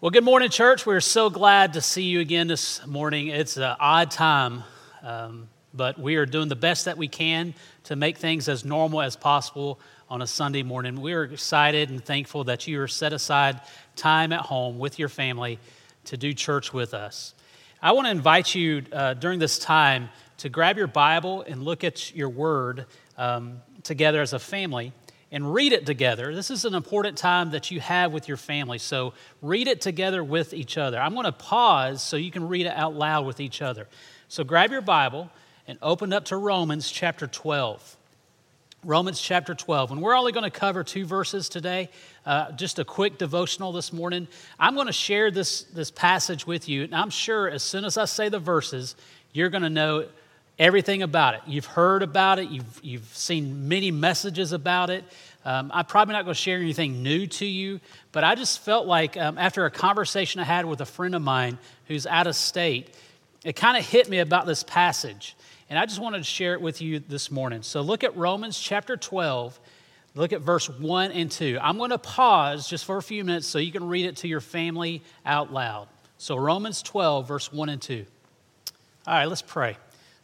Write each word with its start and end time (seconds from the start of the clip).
Well, 0.00 0.12
good 0.12 0.22
morning, 0.22 0.48
church. 0.48 0.86
We're 0.86 1.00
so 1.00 1.28
glad 1.28 1.72
to 1.72 1.80
see 1.80 2.04
you 2.04 2.20
again 2.20 2.46
this 2.46 2.86
morning. 2.86 3.26
It's 3.26 3.56
an 3.56 3.74
odd 3.80 4.12
time, 4.12 4.62
um, 5.02 5.48
but 5.74 5.98
we 5.98 6.14
are 6.14 6.24
doing 6.24 6.46
the 6.46 6.54
best 6.54 6.84
that 6.84 6.96
we 6.96 7.08
can 7.08 7.52
to 7.82 7.96
make 7.96 8.16
things 8.16 8.48
as 8.48 8.64
normal 8.64 9.02
as 9.02 9.16
possible 9.16 9.80
on 10.08 10.22
a 10.22 10.26
Sunday 10.28 10.62
morning. 10.62 11.00
We 11.00 11.14
are 11.14 11.24
excited 11.24 11.90
and 11.90 12.04
thankful 12.04 12.44
that 12.44 12.68
you 12.68 12.80
are 12.80 12.86
set 12.86 13.12
aside 13.12 13.60
time 13.96 14.32
at 14.32 14.42
home 14.42 14.78
with 14.78 15.00
your 15.00 15.08
family 15.08 15.58
to 16.04 16.16
do 16.16 16.32
church 16.32 16.72
with 16.72 16.94
us. 16.94 17.34
I 17.82 17.90
want 17.90 18.06
to 18.06 18.12
invite 18.12 18.54
you 18.54 18.84
uh, 18.92 19.14
during 19.14 19.40
this 19.40 19.58
time 19.58 20.10
to 20.36 20.48
grab 20.48 20.76
your 20.76 20.86
Bible 20.86 21.42
and 21.42 21.64
look 21.64 21.82
at 21.82 22.14
your 22.14 22.28
word 22.28 22.86
um, 23.16 23.62
together 23.82 24.22
as 24.22 24.32
a 24.32 24.38
family 24.38 24.92
and 25.30 25.52
read 25.52 25.72
it 25.72 25.84
together. 25.84 26.34
This 26.34 26.50
is 26.50 26.64
an 26.64 26.74
important 26.74 27.18
time 27.18 27.50
that 27.50 27.70
you 27.70 27.80
have 27.80 28.12
with 28.12 28.28
your 28.28 28.36
family. 28.36 28.78
So 28.78 29.12
read 29.42 29.68
it 29.68 29.80
together 29.80 30.24
with 30.24 30.54
each 30.54 30.78
other. 30.78 30.98
I'm 30.98 31.14
going 31.14 31.24
to 31.24 31.32
pause 31.32 32.02
so 32.02 32.16
you 32.16 32.30
can 32.30 32.48
read 32.48 32.66
it 32.66 32.74
out 32.74 32.94
loud 32.94 33.26
with 33.26 33.40
each 33.40 33.60
other. 33.60 33.86
So 34.28 34.44
grab 34.44 34.70
your 34.70 34.80
Bible 34.80 35.30
and 35.66 35.78
open 35.82 36.12
up 36.12 36.26
to 36.26 36.36
Romans 36.36 36.90
chapter 36.90 37.26
12. 37.26 37.96
Romans 38.84 39.20
chapter 39.20 39.54
12. 39.54 39.90
And 39.90 40.00
we're 40.00 40.16
only 40.16 40.32
going 40.32 40.50
to 40.50 40.56
cover 40.56 40.84
two 40.84 41.04
verses 41.04 41.48
today, 41.48 41.90
uh, 42.24 42.52
just 42.52 42.78
a 42.78 42.84
quick 42.84 43.18
devotional 43.18 43.72
this 43.72 43.92
morning. 43.92 44.28
I'm 44.58 44.74
going 44.74 44.86
to 44.86 44.92
share 44.92 45.30
this, 45.30 45.62
this 45.62 45.90
passage 45.90 46.46
with 46.46 46.68
you, 46.68 46.84
and 46.84 46.94
I'm 46.94 47.10
sure 47.10 47.50
as 47.50 47.62
soon 47.62 47.84
as 47.84 47.98
I 47.98 48.04
say 48.04 48.28
the 48.28 48.38
verses, 48.38 48.94
you're 49.32 49.50
going 49.50 49.62
to 49.62 49.70
know 49.70 50.06
everything 50.58 51.02
about 51.02 51.34
it. 51.34 51.40
You've 51.46 51.66
heard 51.66 52.02
about 52.02 52.38
it, 52.38 52.50
you've, 52.50 52.80
you've 52.82 53.16
seen 53.16 53.68
many 53.68 53.90
messages 53.90 54.52
about 54.52 54.90
it. 54.90 55.04
Um, 55.44 55.70
I'm 55.72 55.84
probably 55.84 56.12
not 56.14 56.24
going 56.24 56.34
to 56.34 56.40
share 56.40 56.58
anything 56.58 57.02
new 57.02 57.26
to 57.26 57.46
you, 57.46 57.80
but 58.12 58.24
I 58.24 58.34
just 58.34 58.60
felt 58.60 58.86
like 58.86 59.16
um, 59.16 59.38
after 59.38 59.64
a 59.64 59.70
conversation 59.70 60.40
I 60.40 60.44
had 60.44 60.66
with 60.66 60.80
a 60.80 60.86
friend 60.86 61.14
of 61.14 61.22
mine 61.22 61.58
who's 61.86 62.06
out 62.06 62.26
of 62.26 62.36
state, 62.36 62.94
it 63.44 63.54
kind 63.54 63.76
of 63.76 63.86
hit 63.86 64.08
me 64.08 64.18
about 64.18 64.46
this 64.46 64.64
passage. 64.64 65.36
And 65.70 65.78
I 65.78 65.86
just 65.86 66.00
wanted 66.00 66.18
to 66.18 66.24
share 66.24 66.54
it 66.54 66.60
with 66.60 66.80
you 66.80 66.98
this 66.98 67.30
morning. 67.30 67.62
So 67.62 67.80
look 67.80 68.02
at 68.02 68.16
Romans 68.16 68.58
chapter 68.58 68.96
12. 68.96 69.58
Look 70.14 70.32
at 70.32 70.40
verse 70.40 70.68
1 70.68 71.12
and 71.12 71.30
2. 71.30 71.58
I'm 71.62 71.78
going 71.78 71.90
to 71.90 71.98
pause 71.98 72.68
just 72.68 72.84
for 72.84 72.96
a 72.96 73.02
few 73.02 73.24
minutes 73.24 73.46
so 73.46 73.58
you 73.58 73.70
can 73.70 73.86
read 73.86 74.06
it 74.06 74.16
to 74.16 74.28
your 74.28 74.40
family 74.40 75.02
out 75.24 75.52
loud. 75.52 75.86
So, 76.20 76.34
Romans 76.34 76.82
12, 76.82 77.28
verse 77.28 77.52
1 77.52 77.68
and 77.68 77.80
2. 77.80 78.04
All 79.06 79.14
right, 79.14 79.26
let's 79.26 79.42
pray. 79.42 79.76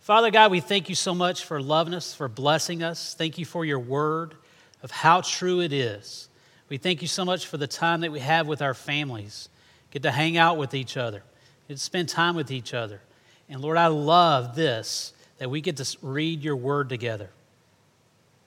Father 0.05 0.31
God, 0.31 0.51
we 0.51 0.61
thank 0.61 0.91
you 0.91 0.95
so 0.95 1.15
much 1.15 1.47
for 1.47 1.63
loving 1.63 1.95
us, 1.95 2.13
for 2.13 2.29
blessing 2.29 2.83
us. 2.83 3.15
Thank 3.15 3.39
you 3.39 3.47
for 3.47 3.65
your 3.65 3.79
word 3.79 4.35
of 4.83 4.91
how 4.91 5.23
true 5.23 5.63
it 5.63 5.73
is. 5.73 6.29
We 6.69 6.77
thank 6.77 7.01
you 7.01 7.09
so 7.09 7.25
much 7.25 7.47
for 7.47 7.57
the 7.57 7.67
time 7.67 8.03
that 8.03 8.13
we 8.13 8.21
have 8.21 8.47
with 8.47 8.61
our 8.61 8.75
families, 8.75 9.49
get 9.91 10.03
to 10.03 10.11
hang 10.11 10.37
out 10.37 10.59
with 10.59 10.75
each 10.75 10.99
other, 10.99 11.23
get 11.69 11.79
to 11.79 11.83
spend 11.83 12.11
time 12.11 12.37
with 12.37 12.51
each 12.51 12.75
other. 12.75 13.01
And 13.49 13.63
Lord, 13.63 13.79
I 13.79 13.87
love 13.87 14.55
this 14.55 15.15
that 15.39 15.49
we 15.49 15.63
get 15.63 15.79
to 15.79 15.97
read 16.03 16.43
your 16.43 16.57
word 16.57 16.91
together, 16.91 17.31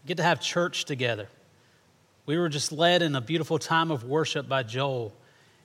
get 0.05 0.17
to 0.17 0.23
have 0.23 0.39
church 0.39 0.85
together. 0.85 1.27
We 2.27 2.37
were 2.37 2.49
just 2.49 2.71
led 2.71 3.01
in 3.01 3.15
a 3.15 3.21
beautiful 3.21 3.57
time 3.57 3.89
of 3.89 4.03
worship 4.03 4.47
by 4.47 4.61
Joel. 4.61 5.11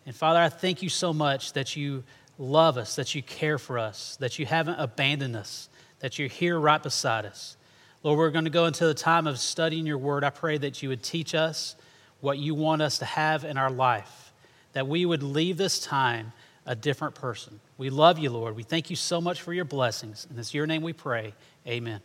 And 0.06 0.16
Father, 0.16 0.40
I 0.40 0.48
thank 0.48 0.80
you 0.80 0.88
so 0.88 1.12
much 1.12 1.52
that 1.52 1.76
you 1.76 2.02
love 2.38 2.78
us, 2.78 2.96
that 2.96 3.14
you 3.14 3.22
care 3.22 3.58
for 3.58 3.78
us, 3.78 4.16
that 4.20 4.38
you 4.38 4.46
haven't 4.46 4.80
abandoned 4.80 5.36
us 5.36 5.68
that 6.03 6.19
you're 6.19 6.28
here 6.28 6.58
right 6.58 6.83
beside 6.83 7.25
us. 7.25 7.56
Lord, 8.03 8.19
we're 8.19 8.31
going 8.31 8.45
to 8.45 8.50
go 8.50 8.67
into 8.67 8.84
the 8.84 8.95
time 8.95 9.27
of 9.28 9.39
studying 9.39 9.86
your 9.86 9.98
word. 9.98 10.25
I 10.25 10.31
pray 10.31 10.59
that 10.59 10.83
you 10.83 10.89
would 10.89 11.03
teach 11.03 11.34
us 11.34 11.77
what 12.20 12.39
you 12.39 12.55
want 12.55 12.83
us 12.83 12.98
to 12.98 13.05
have 13.05 13.44
in 13.44 13.56
our 13.56 13.70
life, 13.70 14.33
that 14.72 14.86
we 14.89 15.06
would 15.06 15.22
leave 15.22 15.56
this 15.56 15.78
time 15.78 16.33
a 16.67 16.75
different 16.75 17.14
person. 17.14 17.61
We 17.78 17.89
love 17.91 18.19
you, 18.19 18.31
Lord. 18.31 18.56
We 18.56 18.64
thank 18.64 18.91
you 18.91 18.97
so 18.97 19.20
much 19.20 19.42
for 19.42 19.53
your 19.53 19.64
blessings. 19.64 20.27
And 20.28 20.39
it's 20.39 20.53
your 20.53 20.67
name 20.67 20.83
we 20.83 20.92
pray. 20.92 21.34
Amen. 21.67 22.00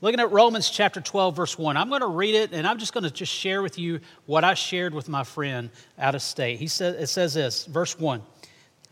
Looking 0.00 0.20
at 0.20 0.30
Romans 0.30 0.70
chapter 0.70 1.00
12, 1.00 1.34
verse 1.34 1.58
1, 1.58 1.76
I'm 1.76 1.88
going 1.88 2.02
to 2.02 2.06
read 2.06 2.34
it 2.34 2.52
and 2.52 2.66
I'm 2.66 2.78
just 2.78 2.92
going 2.92 3.04
to 3.04 3.10
just 3.10 3.32
share 3.32 3.62
with 3.62 3.78
you 3.78 4.00
what 4.26 4.44
I 4.44 4.54
shared 4.54 4.94
with 4.94 5.08
my 5.08 5.24
friend 5.24 5.70
out 5.98 6.14
of 6.14 6.22
state. 6.22 6.58
He 6.58 6.68
says, 6.68 6.96
it 6.96 7.06
says 7.08 7.34
this, 7.34 7.64
verse 7.64 7.98
1 7.98 8.22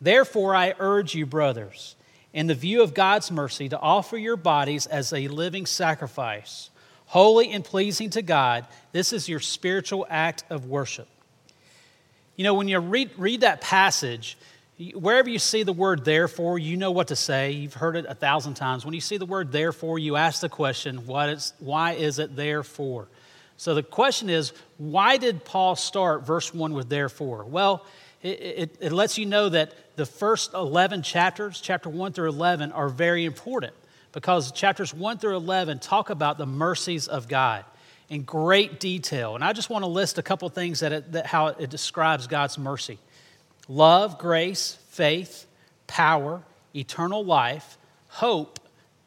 Therefore, 0.00 0.54
I 0.54 0.74
urge 0.78 1.14
you, 1.14 1.26
brothers, 1.26 1.94
in 2.34 2.48
the 2.48 2.54
view 2.54 2.82
of 2.82 2.92
God's 2.92 3.30
mercy, 3.30 3.70
to 3.70 3.78
offer 3.78 4.18
your 4.18 4.36
bodies 4.36 4.86
as 4.86 5.12
a 5.12 5.28
living 5.28 5.64
sacrifice, 5.64 6.68
holy 7.06 7.50
and 7.52 7.64
pleasing 7.64 8.10
to 8.10 8.20
God. 8.20 8.66
This 8.92 9.14
is 9.14 9.28
your 9.28 9.40
spiritual 9.40 10.06
act 10.10 10.44
of 10.50 10.66
worship. 10.66 11.08
You 12.36 12.44
know, 12.44 12.54
when 12.54 12.68
you 12.68 12.80
read, 12.80 13.10
read 13.16 13.42
that 13.42 13.60
passage, 13.60 14.36
wherever 14.94 15.30
you 15.30 15.38
see 15.38 15.62
the 15.62 15.72
word 15.72 16.04
therefore, 16.04 16.58
you 16.58 16.76
know 16.76 16.90
what 16.90 17.08
to 17.08 17.16
say. 17.16 17.52
You've 17.52 17.74
heard 17.74 17.94
it 17.94 18.06
a 18.08 18.14
thousand 18.14 18.54
times. 18.54 18.84
When 18.84 18.94
you 18.94 19.00
see 19.00 19.16
the 19.16 19.26
word 19.26 19.52
therefore, 19.52 20.00
you 20.00 20.16
ask 20.16 20.40
the 20.40 20.48
question, 20.48 21.06
what 21.06 21.28
is, 21.28 21.52
why 21.60 21.92
is 21.92 22.18
it 22.18 22.34
therefore? 22.34 23.06
So 23.56 23.76
the 23.76 23.84
question 23.84 24.28
is, 24.28 24.52
why 24.78 25.16
did 25.16 25.44
Paul 25.44 25.76
start 25.76 26.26
verse 26.26 26.52
1 26.52 26.74
with 26.74 26.88
therefore? 26.88 27.44
Well, 27.44 27.86
it, 28.24 28.28
it, 28.28 28.76
it 28.80 28.92
lets 28.92 29.18
you 29.18 29.26
know 29.26 29.50
that 29.50 29.74
the 29.96 30.06
first 30.06 30.54
11 30.54 31.02
chapters, 31.02 31.60
chapter 31.60 31.90
1 31.90 32.14
through 32.14 32.30
11, 32.30 32.72
are 32.72 32.88
very 32.88 33.26
important 33.26 33.74
because 34.12 34.50
chapters 34.50 34.94
1 34.94 35.18
through 35.18 35.36
11 35.36 35.78
talk 35.78 36.08
about 36.08 36.38
the 36.38 36.46
mercies 36.46 37.06
of 37.06 37.28
God 37.28 37.64
in 38.08 38.22
great 38.22 38.80
detail. 38.80 39.34
And 39.34 39.44
I 39.44 39.52
just 39.52 39.68
want 39.68 39.82
to 39.82 39.88
list 39.88 40.18
a 40.18 40.22
couple 40.22 40.48
things 40.48 40.80
that, 40.80 40.92
it, 40.92 41.12
that 41.12 41.26
how 41.26 41.48
it 41.48 41.68
describes 41.68 42.26
God's 42.26 42.58
mercy 42.58 42.98
love, 43.68 44.18
grace, 44.18 44.78
faith, 44.90 45.46
power, 45.86 46.42
eternal 46.74 47.24
life, 47.24 47.78
hope, 48.08 48.58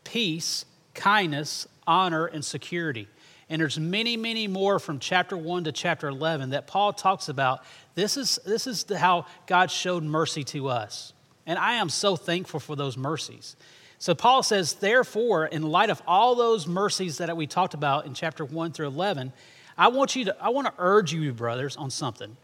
peace, 0.03 0.66
kindness, 0.94 1.67
honor, 1.85 2.25
and 2.25 2.45
security. 2.45 3.07
And 3.50 3.61
there's 3.61 3.79
many, 3.79 4.17
many 4.17 4.47
more 4.47 4.77
from 4.77 5.00
chapter 5.00 5.38
1 5.38 5.66
to 5.66 5.72
chapter 5.72 6.07
11 6.07 6.50
that 6.50 6.67
Paul 6.67 6.91
talks 6.94 7.29
about. 7.29 7.63
This 7.97 8.16
is, 8.16 8.38
this 8.46 8.68
is 8.68 8.85
how 8.96 9.25
God 9.47 9.72
showed 9.72 10.03
mercy 10.03 10.44
to 10.44 10.68
us. 10.68 11.13
And 11.47 11.58
I 11.58 11.74
am 11.74 11.90
so 11.90 12.16
thankful 12.16 12.59
for 12.59 12.75
those 12.75 12.96
mercies. 12.96 13.56
So 13.97 14.13
Paul 14.13 14.44
says, 14.44 14.74
therefore, 14.75 15.47
in 15.47 15.63
light 15.63 15.90
of 15.90 16.00
all 16.06 16.36
those 16.36 16.68
mercies 16.68 17.18
that 17.18 17.36
we 17.36 17.47
talked 17.47 17.74
about 17.74 18.06
in 18.06 18.13
chapter 18.13 18.46
1 18.46 18.74
through 18.74 18.86
11, 18.86 19.34
I 19.80 19.88
want 19.88 20.16
you 20.16 20.25
to, 20.25 20.38
I 20.40 20.50
want 20.50 20.68
to 20.68 20.74
urge 20.78 21.12
you, 21.12 21.34
brothers, 21.34 21.75
on 21.75 21.90
something. 21.90 22.38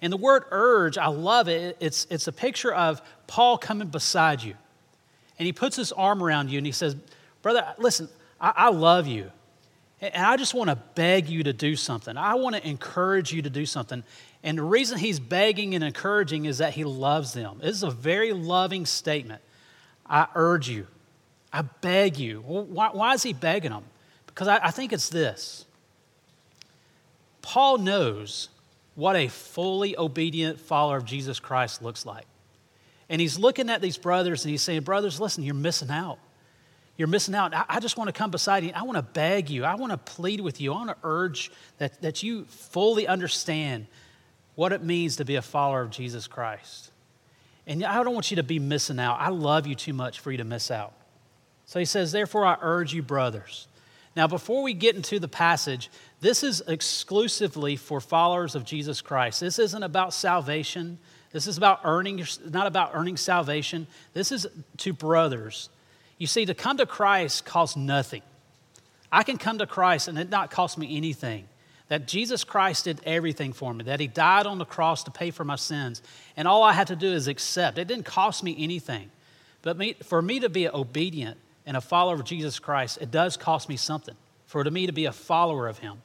And 0.00 0.10
the 0.10 0.16
word 0.16 0.44
urge, 0.50 0.96
I 0.96 1.08
love 1.08 1.48
it. 1.48 1.76
It's, 1.80 2.06
it's 2.08 2.26
a 2.26 2.32
picture 2.32 2.72
of 2.72 3.02
Paul 3.26 3.58
coming 3.58 3.88
beside 3.88 4.42
you. 4.42 4.54
And 5.38 5.44
he 5.44 5.52
puts 5.52 5.76
his 5.76 5.92
arm 5.92 6.22
around 6.22 6.50
you 6.50 6.56
and 6.56 6.64
he 6.64 6.72
says, 6.72 6.96
Brother, 7.42 7.74
listen, 7.76 8.08
I, 8.40 8.52
I 8.56 8.68
love 8.70 9.06
you. 9.06 9.30
And 10.00 10.24
I 10.24 10.36
just 10.36 10.54
want 10.54 10.70
to 10.70 10.76
beg 10.94 11.28
you 11.28 11.42
to 11.44 11.52
do 11.52 11.76
something. 11.76 12.16
I 12.16 12.34
want 12.34 12.56
to 12.56 12.66
encourage 12.66 13.32
you 13.32 13.42
to 13.42 13.50
do 13.50 13.66
something. 13.66 14.02
And 14.44 14.58
the 14.58 14.62
reason 14.62 14.98
he's 14.98 15.18
begging 15.18 15.74
and 15.74 15.82
encouraging 15.82 16.44
is 16.44 16.58
that 16.58 16.74
he 16.74 16.84
loves 16.84 17.32
them. 17.32 17.60
This 17.62 17.76
is 17.76 17.82
a 17.82 17.90
very 17.90 18.34
loving 18.34 18.84
statement. 18.84 19.40
I 20.06 20.28
urge 20.34 20.68
you. 20.68 20.86
I 21.50 21.62
beg 21.62 22.18
you. 22.18 22.40
Why, 22.40 22.90
why, 22.92 23.14
is 23.14 23.22
he 23.22 23.32
begging 23.32 23.70
them? 23.70 23.84
Because 24.26 24.46
I, 24.46 24.58
I 24.62 24.70
think 24.70 24.92
it's 24.92 25.08
this 25.08 25.64
Paul 27.40 27.78
knows 27.78 28.50
what 28.96 29.16
a 29.16 29.28
fully 29.28 29.96
obedient 29.96 30.60
follower 30.60 30.98
of 30.98 31.06
Jesus 31.06 31.40
Christ 31.40 31.82
looks 31.82 32.04
like. 32.04 32.26
And 33.08 33.20
he's 33.20 33.38
looking 33.38 33.70
at 33.70 33.80
these 33.80 33.96
brothers 33.96 34.44
and 34.44 34.50
he's 34.50 34.62
saying, 34.62 34.82
Brothers, 34.82 35.18
listen, 35.20 35.42
you're 35.42 35.54
missing 35.54 35.90
out. 35.90 36.18
You're 36.98 37.08
missing 37.08 37.34
out. 37.34 37.52
I, 37.68 37.80
just 37.80 37.96
want 37.96 38.08
to 38.08 38.12
come 38.12 38.30
beside 38.30 38.62
you. 38.62 38.72
I 38.74 38.82
want 38.82 38.96
to 38.96 39.02
beg 39.02 39.50
you. 39.50 39.64
I 39.64 39.74
want 39.74 39.90
to 39.92 39.98
plead 39.98 40.40
with 40.40 40.60
you. 40.60 40.72
I 40.72 40.76
want 40.76 40.90
to 40.90 40.96
urge 41.02 41.50
that, 41.78 42.00
that 42.02 42.22
you 42.22 42.44
fully 42.44 43.08
understand 43.08 43.86
what 44.54 44.72
it 44.72 44.82
means 44.82 45.16
to 45.16 45.24
be 45.24 45.36
a 45.36 45.42
follower 45.42 45.82
of 45.82 45.90
Jesus 45.90 46.26
Christ. 46.26 46.90
And 47.66 47.84
I 47.84 48.02
don't 48.02 48.14
want 48.14 48.30
you 48.30 48.36
to 48.36 48.42
be 48.42 48.58
missing 48.58 48.98
out. 48.98 49.18
I 49.20 49.28
love 49.28 49.66
you 49.66 49.74
too 49.74 49.92
much 49.92 50.20
for 50.20 50.30
you 50.30 50.38
to 50.38 50.44
miss 50.44 50.70
out. 50.70 50.92
So 51.66 51.78
he 51.78 51.84
says, 51.84 52.12
Therefore, 52.12 52.44
I 52.44 52.56
urge 52.60 52.92
you, 52.92 53.02
brothers. 53.02 53.68
Now, 54.16 54.26
before 54.26 54.62
we 54.62 54.74
get 54.74 54.94
into 54.94 55.18
the 55.18 55.28
passage, 55.28 55.90
this 56.20 56.44
is 56.44 56.62
exclusively 56.68 57.74
for 57.76 58.00
followers 58.00 58.54
of 58.54 58.64
Jesus 58.64 59.00
Christ. 59.00 59.40
This 59.40 59.58
isn't 59.58 59.82
about 59.82 60.14
salvation. 60.14 60.98
This 61.32 61.46
is 61.46 61.56
about 61.56 61.80
earning, 61.84 62.24
not 62.48 62.66
about 62.66 62.92
earning 62.94 63.16
salvation. 63.16 63.88
This 64.12 64.30
is 64.30 64.46
to 64.78 64.92
brothers 64.92 65.68
you 66.18 66.26
see, 66.26 66.46
to 66.46 66.54
come 66.54 66.76
to 66.76 66.86
Christ 66.86 67.44
costs 67.44 67.76
nothing. 67.76 68.22
I 69.10 69.22
can 69.22 69.38
come 69.38 69.58
to 69.58 69.66
Christ 69.66 70.08
and 70.08 70.18
it 70.18 70.30
not 70.30 70.50
cost 70.50 70.78
me 70.78 70.96
anything. 70.96 71.46
That 71.88 72.08
Jesus 72.08 72.44
Christ 72.44 72.84
did 72.84 73.00
everything 73.04 73.52
for 73.52 73.72
me, 73.74 73.84
that 73.84 74.00
He 74.00 74.06
died 74.06 74.46
on 74.46 74.58
the 74.58 74.64
cross 74.64 75.04
to 75.04 75.10
pay 75.10 75.30
for 75.30 75.44
my 75.44 75.56
sins. 75.56 76.02
And 76.36 76.48
all 76.48 76.62
I 76.62 76.72
had 76.72 76.86
to 76.88 76.96
do 76.96 77.08
is 77.08 77.28
accept. 77.28 77.78
It 77.78 77.88
didn't 77.88 78.06
cost 78.06 78.42
me 78.42 78.56
anything. 78.58 79.10
But 79.62 79.76
me, 79.76 79.94
for 80.02 80.20
me 80.20 80.40
to 80.40 80.48
be 80.48 80.68
obedient 80.68 81.38
and 81.66 81.76
a 81.76 81.80
follower 81.80 82.14
of 82.14 82.24
Jesus 82.24 82.58
Christ, 82.58 82.98
it 83.00 83.10
does 83.10 83.36
cost 83.36 83.68
me 83.68 83.76
something. 83.76 84.14
For 84.46 84.64
me 84.64 84.86
to 84.86 84.92
be 84.92 85.06
a 85.06 85.12
follower 85.12 85.68
of 85.68 85.78
Him. 85.78 86.02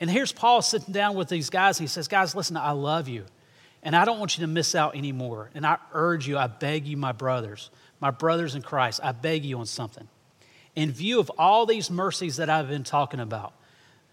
And 0.00 0.10
here's 0.10 0.32
Paul 0.32 0.60
sitting 0.60 0.92
down 0.92 1.14
with 1.14 1.28
these 1.28 1.50
guys, 1.50 1.78
he 1.78 1.86
says, 1.86 2.08
Guys, 2.08 2.34
listen, 2.34 2.56
I 2.56 2.72
love 2.72 3.08
you. 3.08 3.24
And 3.82 3.94
I 3.94 4.04
don't 4.04 4.18
want 4.18 4.36
you 4.36 4.42
to 4.42 4.50
miss 4.50 4.74
out 4.74 4.96
anymore. 4.96 5.50
And 5.54 5.66
I 5.66 5.76
urge 5.92 6.26
you, 6.26 6.38
I 6.38 6.46
beg 6.46 6.86
you, 6.86 6.96
my 6.96 7.12
brothers, 7.12 7.70
my 8.00 8.10
brothers 8.10 8.54
in 8.54 8.62
Christ, 8.62 9.00
I 9.02 9.12
beg 9.12 9.44
you 9.44 9.58
on 9.58 9.66
something. 9.66 10.08
In 10.74 10.90
view 10.90 11.20
of 11.20 11.30
all 11.38 11.66
these 11.66 11.90
mercies 11.90 12.36
that 12.36 12.50
I've 12.50 12.68
been 12.68 12.82
talking 12.82 13.20
about, 13.20 13.52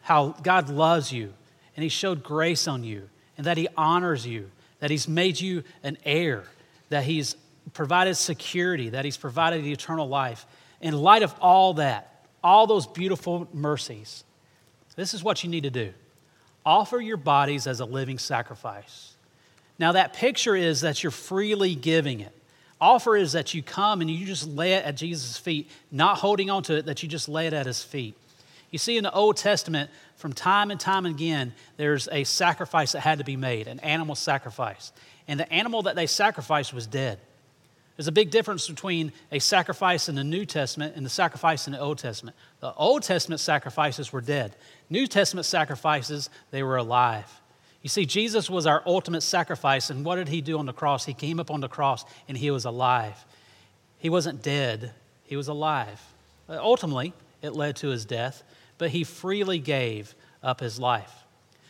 how 0.01 0.29
God 0.43 0.69
loves 0.69 1.11
you 1.11 1.33
and 1.75 1.83
He 1.83 1.89
showed 1.89 2.23
grace 2.23 2.67
on 2.67 2.83
you 2.83 3.09
and 3.37 3.45
that 3.45 3.57
He 3.57 3.67
honors 3.77 4.25
you, 4.25 4.49
that 4.79 4.89
He's 4.89 5.07
made 5.07 5.39
you 5.39 5.63
an 5.83 5.97
heir, 6.05 6.43
that 6.89 7.03
He's 7.03 7.35
provided 7.73 8.15
security, 8.15 8.89
that 8.89 9.05
He's 9.05 9.17
provided 9.17 9.65
eternal 9.65 10.07
life. 10.07 10.45
In 10.81 10.93
light 10.93 11.23
of 11.23 11.33
all 11.39 11.75
that, 11.75 12.25
all 12.43 12.67
those 12.67 12.87
beautiful 12.87 13.47
mercies, 13.53 14.23
this 14.95 15.13
is 15.13 15.23
what 15.23 15.43
you 15.43 15.49
need 15.49 15.63
to 15.63 15.69
do 15.69 15.93
offer 16.65 17.01
your 17.01 17.17
bodies 17.17 17.65
as 17.67 17.79
a 17.79 17.85
living 17.85 18.19
sacrifice. 18.19 19.15
Now, 19.79 19.93
that 19.93 20.13
picture 20.13 20.55
is 20.55 20.81
that 20.81 21.01
you're 21.01 21.11
freely 21.11 21.73
giving 21.73 22.19
it. 22.19 22.35
Offer 22.79 23.17
is 23.17 23.31
that 23.33 23.53
you 23.53 23.63
come 23.63 24.01
and 24.01 24.09
you 24.09 24.25
just 24.25 24.47
lay 24.47 24.73
it 24.73 24.85
at 24.85 24.95
Jesus' 24.95 25.37
feet, 25.37 25.69
not 25.91 26.17
holding 26.17 26.49
on 26.49 26.63
to 26.63 26.77
it, 26.77 26.85
that 26.85 27.01
you 27.01 27.09
just 27.09 27.29
lay 27.29 27.47
it 27.47 27.53
at 27.53 27.65
his 27.65 27.83
feet. 27.83 28.15
You 28.71 28.79
see, 28.79 28.97
in 28.97 29.03
the 29.03 29.13
Old 29.13 29.37
Testament, 29.37 29.91
from 30.15 30.33
time 30.33 30.71
and 30.71 30.79
time 30.79 31.05
again, 31.05 31.53
there's 31.77 32.07
a 32.11 32.23
sacrifice 32.23 32.93
that 32.93 33.01
had 33.01 33.19
to 33.19 33.25
be 33.25 33.35
made, 33.35 33.67
an 33.67 33.79
animal 33.81 34.15
sacrifice. 34.15 34.93
And 35.27 35.39
the 35.39 35.51
animal 35.51 35.83
that 35.83 35.95
they 35.95 36.07
sacrificed 36.07 36.73
was 36.73 36.87
dead. 36.87 37.19
There's 37.97 38.07
a 38.07 38.13
big 38.13 38.31
difference 38.31 38.67
between 38.67 39.11
a 39.31 39.39
sacrifice 39.39 40.09
in 40.09 40.15
the 40.15 40.23
New 40.23 40.45
Testament 40.45 40.95
and 40.95 41.05
the 41.05 41.09
sacrifice 41.09 41.67
in 41.67 41.73
the 41.73 41.79
Old 41.79 41.99
Testament. 41.99 42.35
The 42.61 42.73
Old 42.73 43.03
Testament 43.03 43.41
sacrifices 43.41 44.11
were 44.11 44.21
dead, 44.21 44.55
New 44.89 45.05
Testament 45.05 45.45
sacrifices, 45.45 46.29
they 46.49 46.63
were 46.63 46.77
alive. 46.77 47.41
You 47.81 47.89
see, 47.89 48.05
Jesus 48.05 48.49
was 48.49 48.65
our 48.65 48.81
ultimate 48.85 49.21
sacrifice, 49.21 49.89
and 49.89 50.05
what 50.05 50.15
did 50.15 50.29
he 50.29 50.41
do 50.41 50.57
on 50.59 50.65
the 50.65 50.73
cross? 50.73 51.05
He 51.05 51.13
came 51.13 51.39
up 51.39 51.51
on 51.51 51.61
the 51.61 51.67
cross 51.67 52.05
and 52.27 52.37
he 52.37 52.51
was 52.51 52.65
alive. 52.65 53.23
He 53.97 54.09
wasn't 54.09 54.41
dead, 54.41 54.93
he 55.25 55.35
was 55.35 55.47
alive. 55.47 56.01
Ultimately, 56.49 57.13
it 57.41 57.53
led 57.53 57.75
to 57.77 57.89
his 57.89 58.05
death, 58.05 58.43
but 58.81 58.89
he 58.89 59.03
freely 59.03 59.59
gave 59.59 60.15
up 60.41 60.59
his 60.59 60.79
life. 60.79 61.13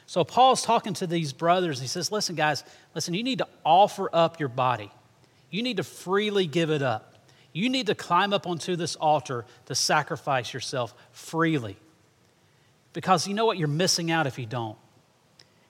So 0.06 0.24
Paul's 0.24 0.62
talking 0.62 0.94
to 0.94 1.08
these 1.08 1.34
brothers. 1.34 1.82
He 1.82 1.88
says, 1.88 2.10
Listen, 2.10 2.36
guys, 2.36 2.64
listen, 2.96 3.14
you 3.14 3.22
need 3.22 3.40
to 3.40 3.48
offer 3.66 4.10
up 4.14 4.40
your 4.40 4.48
body. 4.48 4.90
You 5.50 5.62
need 5.62 5.76
to 5.76 5.84
freely 5.84 6.48
give 6.48 6.70
it 6.70 6.82
up. 6.82 7.16
You 7.52 7.70
need 7.70 7.88
to 7.88 7.96
climb 7.96 8.32
up 8.32 8.48
onto 8.48 8.78
this 8.78 8.96
altar 8.96 9.44
to 9.66 9.76
sacrifice 9.76 10.54
yourself 10.54 10.94
freely. 11.12 11.76
Because 12.94 13.28
you 13.28 13.34
know 13.34 13.46
what? 13.46 13.58
You're 13.58 13.68
missing 13.68 14.10
out 14.10 14.26
if 14.26 14.40
you 14.40 14.46
don't. 14.46 14.78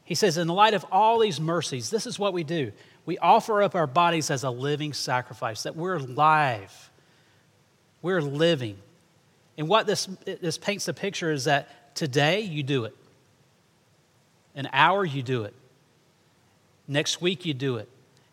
He 0.04 0.14
says, 0.14 0.38
in 0.38 0.46
the 0.46 0.54
light 0.54 0.76
of 0.76 0.86
all 0.92 1.18
these 1.18 1.42
mercies, 1.42 1.90
this 1.90 2.06
is 2.06 2.20
what 2.20 2.34
we 2.34 2.44
do. 2.44 2.72
We 3.08 3.18
offer 3.18 3.64
up 3.64 3.74
our 3.74 3.88
bodies 3.88 4.30
as 4.30 4.44
a 4.44 4.52
living 4.52 4.94
sacrifice, 4.94 5.64
that 5.64 5.76
we're 5.76 5.96
alive. 5.96 6.92
we're 8.04 8.22
living. 8.22 8.78
And 9.58 9.68
what 9.68 9.86
this, 9.86 10.08
this 10.26 10.58
paints 10.58 10.86
the 10.86 10.94
picture 10.94 11.32
is 11.32 11.46
that 11.46 11.96
today 11.96 12.42
you 12.42 12.64
do 12.64 12.86
it, 12.86 12.96
an 14.56 14.70
hour 14.72 15.06
you 15.06 15.22
do 15.22 15.44
it, 15.44 15.54
next 16.88 17.22
week 17.22 17.46
you 17.46 17.54
do 17.54 17.78
it. 17.78 17.90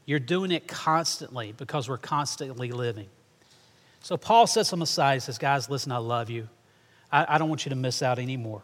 You're 0.06 0.18
doing 0.18 0.52
it 0.52 0.66
constantly 0.66 1.52
because 1.52 1.86
we're 1.88 1.98
constantly 1.98 2.70
living. 2.70 3.08
So 4.00 4.16
Paul 4.16 4.46
sets 4.46 4.70
them 4.70 4.80
aside 4.80 5.14
and 5.14 5.22
says, 5.22 5.36
Guys, 5.36 5.68
listen, 5.68 5.92
I 5.92 5.98
love 5.98 6.30
you. 6.30 6.48
I, 7.12 7.34
I 7.34 7.38
don't 7.38 7.50
want 7.50 7.66
you 7.66 7.70
to 7.70 7.76
miss 7.76 8.02
out 8.02 8.18
anymore. 8.18 8.62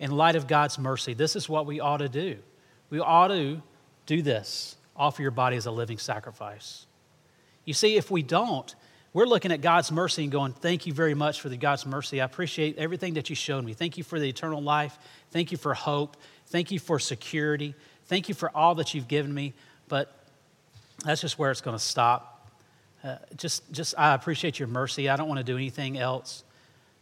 In 0.00 0.10
light 0.10 0.34
of 0.34 0.48
God's 0.48 0.76
mercy, 0.78 1.14
this 1.14 1.36
is 1.36 1.48
what 1.48 1.64
we 1.66 1.78
ought 1.78 1.98
to 1.98 2.08
do. 2.08 2.38
We 2.90 2.98
ought 2.98 3.28
to 3.28 3.62
do 4.06 4.22
this 4.22 4.76
offer 4.96 5.22
your 5.22 5.30
body 5.30 5.56
as 5.56 5.66
a 5.66 5.70
living 5.70 5.98
sacrifice. 5.98 6.86
You 7.64 7.74
see, 7.74 7.96
if 7.96 8.10
we 8.10 8.22
don't, 8.22 8.74
we're 9.14 9.26
looking 9.26 9.52
at 9.52 9.62
God's 9.62 9.90
mercy 9.90 10.24
and 10.24 10.32
going, 10.32 10.52
Thank 10.52 10.86
you 10.86 10.92
very 10.92 11.14
much 11.14 11.40
for 11.40 11.48
the 11.48 11.56
God's 11.56 11.86
mercy. 11.86 12.20
I 12.20 12.24
appreciate 12.26 12.76
everything 12.76 13.14
that 13.14 13.30
you 13.30 13.36
showed 13.36 13.64
me. 13.64 13.72
Thank 13.72 13.96
you 13.96 14.04
for 14.04 14.20
the 14.20 14.28
eternal 14.28 14.60
life. 14.60 14.98
Thank 15.30 15.52
you 15.52 15.56
for 15.56 15.72
hope. 15.72 16.18
Thank 16.48 16.70
you 16.70 16.78
for 16.78 16.98
security. 16.98 17.74
Thank 18.06 18.28
you 18.28 18.34
for 18.34 18.54
all 18.54 18.74
that 18.74 18.92
you've 18.92 19.08
given 19.08 19.32
me. 19.32 19.54
But 19.88 20.14
that's 21.04 21.20
just 21.20 21.38
where 21.38 21.50
it's 21.50 21.62
going 21.62 21.76
to 21.76 21.82
stop. 21.82 22.50
Uh, 23.02 23.16
just, 23.36 23.70
just, 23.70 23.94
I 23.96 24.14
appreciate 24.14 24.58
your 24.58 24.68
mercy. 24.68 25.08
I 25.08 25.16
don't 25.16 25.28
want 25.28 25.38
to 25.38 25.44
do 25.44 25.56
anything 25.56 25.98
else. 25.98 26.42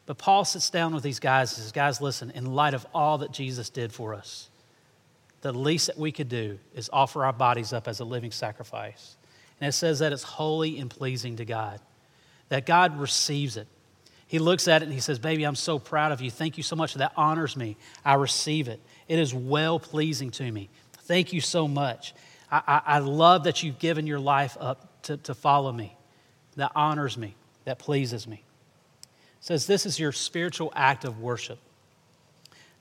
But 0.05 0.19
Paul 0.19 0.45
sits 0.45 0.69
down 0.69 0.95
with 0.95 1.03
these 1.03 1.21
guys 1.21 1.53
and 1.53 1.63
says, 1.63 1.73
Guys, 1.73 2.01
listen, 2.01 2.31
in 2.33 2.55
light 2.55 2.75
of 2.75 2.87
all 2.95 3.19
that 3.19 3.33
Jesus 3.33 3.71
did 3.71 3.93
for 3.93 4.15
us, 4.15 4.49
the 5.41 5.53
least 5.53 5.87
that 5.87 5.99
we 5.99 6.13
could 6.13 6.29
do 6.29 6.59
is 6.75 6.91
offer 6.93 7.25
our 7.25 7.33
bodies 7.33 7.73
up 7.73 7.89
as 7.89 8.01
a 8.01 8.05
living 8.05 8.33
sacrifice. 8.33 9.17
And 9.61 9.69
it 9.69 9.73
says 9.73 10.01
that 10.01 10.13
it's 10.13 10.23
holy 10.23 10.79
and 10.79 10.91
pleasing 10.91 11.37
to 11.37 11.45
God, 11.45 11.81
that 12.53 12.67
God 12.67 12.99
receives 13.01 13.57
it. 13.57 13.67
He 14.27 14.39
looks 14.39 14.69
at 14.69 14.83
it 14.83 14.85
and 14.85 14.95
he 14.95 15.01
says, 15.01 15.19
Baby, 15.19 15.45
I'm 15.45 15.57
so 15.57 15.79
proud 15.79 16.13
of 16.13 16.21
you. 16.21 16.31
Thank 16.31 16.57
you 16.57 16.63
so 16.63 16.77
much. 16.77 16.95
That 16.95 17.13
honors 17.17 17.57
me. 17.57 17.77
I 18.05 18.15
receive 18.15 18.69
it. 18.69 18.81
It 19.09 19.19
is 19.19 19.35
well 19.35 19.81
pleasing 19.81 20.31
to 20.33 20.51
me. 20.51 20.69
Thank 21.05 21.33
you 21.33 21.41
so 21.41 21.67
much. 21.67 22.15
I, 22.51 22.63
I, 22.67 22.83
I 22.87 22.99
love 22.99 23.45
that 23.45 23.63
you've 23.63 23.79
given 23.79 24.07
your 24.07 24.21
life 24.21 24.57
up 24.61 25.03
to, 25.05 25.17
to 25.17 25.35
follow 25.35 25.73
me. 25.73 25.97
That 26.57 26.73
honors 26.75 27.17
me, 27.19 27.35
that 27.65 27.79
pleases 27.79 28.29
me 28.29 28.43
says 29.43 29.67
this 29.67 29.87
is 29.87 29.99
your 29.99 30.13
spiritual 30.13 30.73
act 30.75 31.05
of 31.05 31.21
worship. 31.21 31.59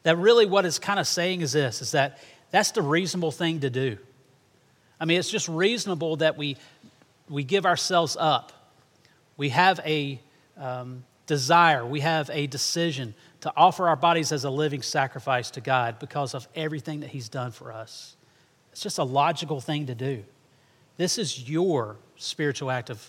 That 0.03 0.17
really 0.17 0.45
what 0.45 0.63
it's 0.63 0.79
kind 0.79 0.99
of 0.99 1.07
saying 1.07 1.41
is 1.41 1.51
this 1.51 1.81
is 1.81 1.91
that 1.91 2.19
that's 2.51 2.71
the 2.71 2.83
reasonable 2.83 3.31
thing 3.31 3.61
to 3.61 3.69
do. 3.69 3.97
I 4.99 5.05
mean, 5.05 5.19
it's 5.19 5.31
just 5.31 5.47
reasonable 5.47 6.17
that 6.17 6.37
we, 6.37 6.57
we 7.27 7.43
give 7.43 7.65
ourselves 7.65 8.15
up. 8.19 8.60
We 9.37 9.49
have 9.49 9.79
a 9.85 10.19
um, 10.57 11.03
desire, 11.25 11.85
we 11.85 12.01
have 12.01 12.29
a 12.31 12.47
decision 12.47 13.13
to 13.41 13.51
offer 13.55 13.87
our 13.87 13.95
bodies 13.95 14.31
as 14.31 14.43
a 14.43 14.49
living 14.49 14.81
sacrifice 14.81 15.51
to 15.51 15.61
God 15.61 15.99
because 15.99 16.33
of 16.33 16.47
everything 16.55 16.99
that 16.99 17.09
He's 17.09 17.29
done 17.29 17.51
for 17.51 17.71
us. 17.71 18.15
It's 18.71 18.81
just 18.81 18.99
a 18.99 19.03
logical 19.03 19.59
thing 19.59 19.87
to 19.87 19.95
do. 19.95 20.23
This 20.97 21.17
is 21.17 21.49
your 21.49 21.97
spiritual 22.15 22.69
act 22.69 22.89
of 22.89 23.05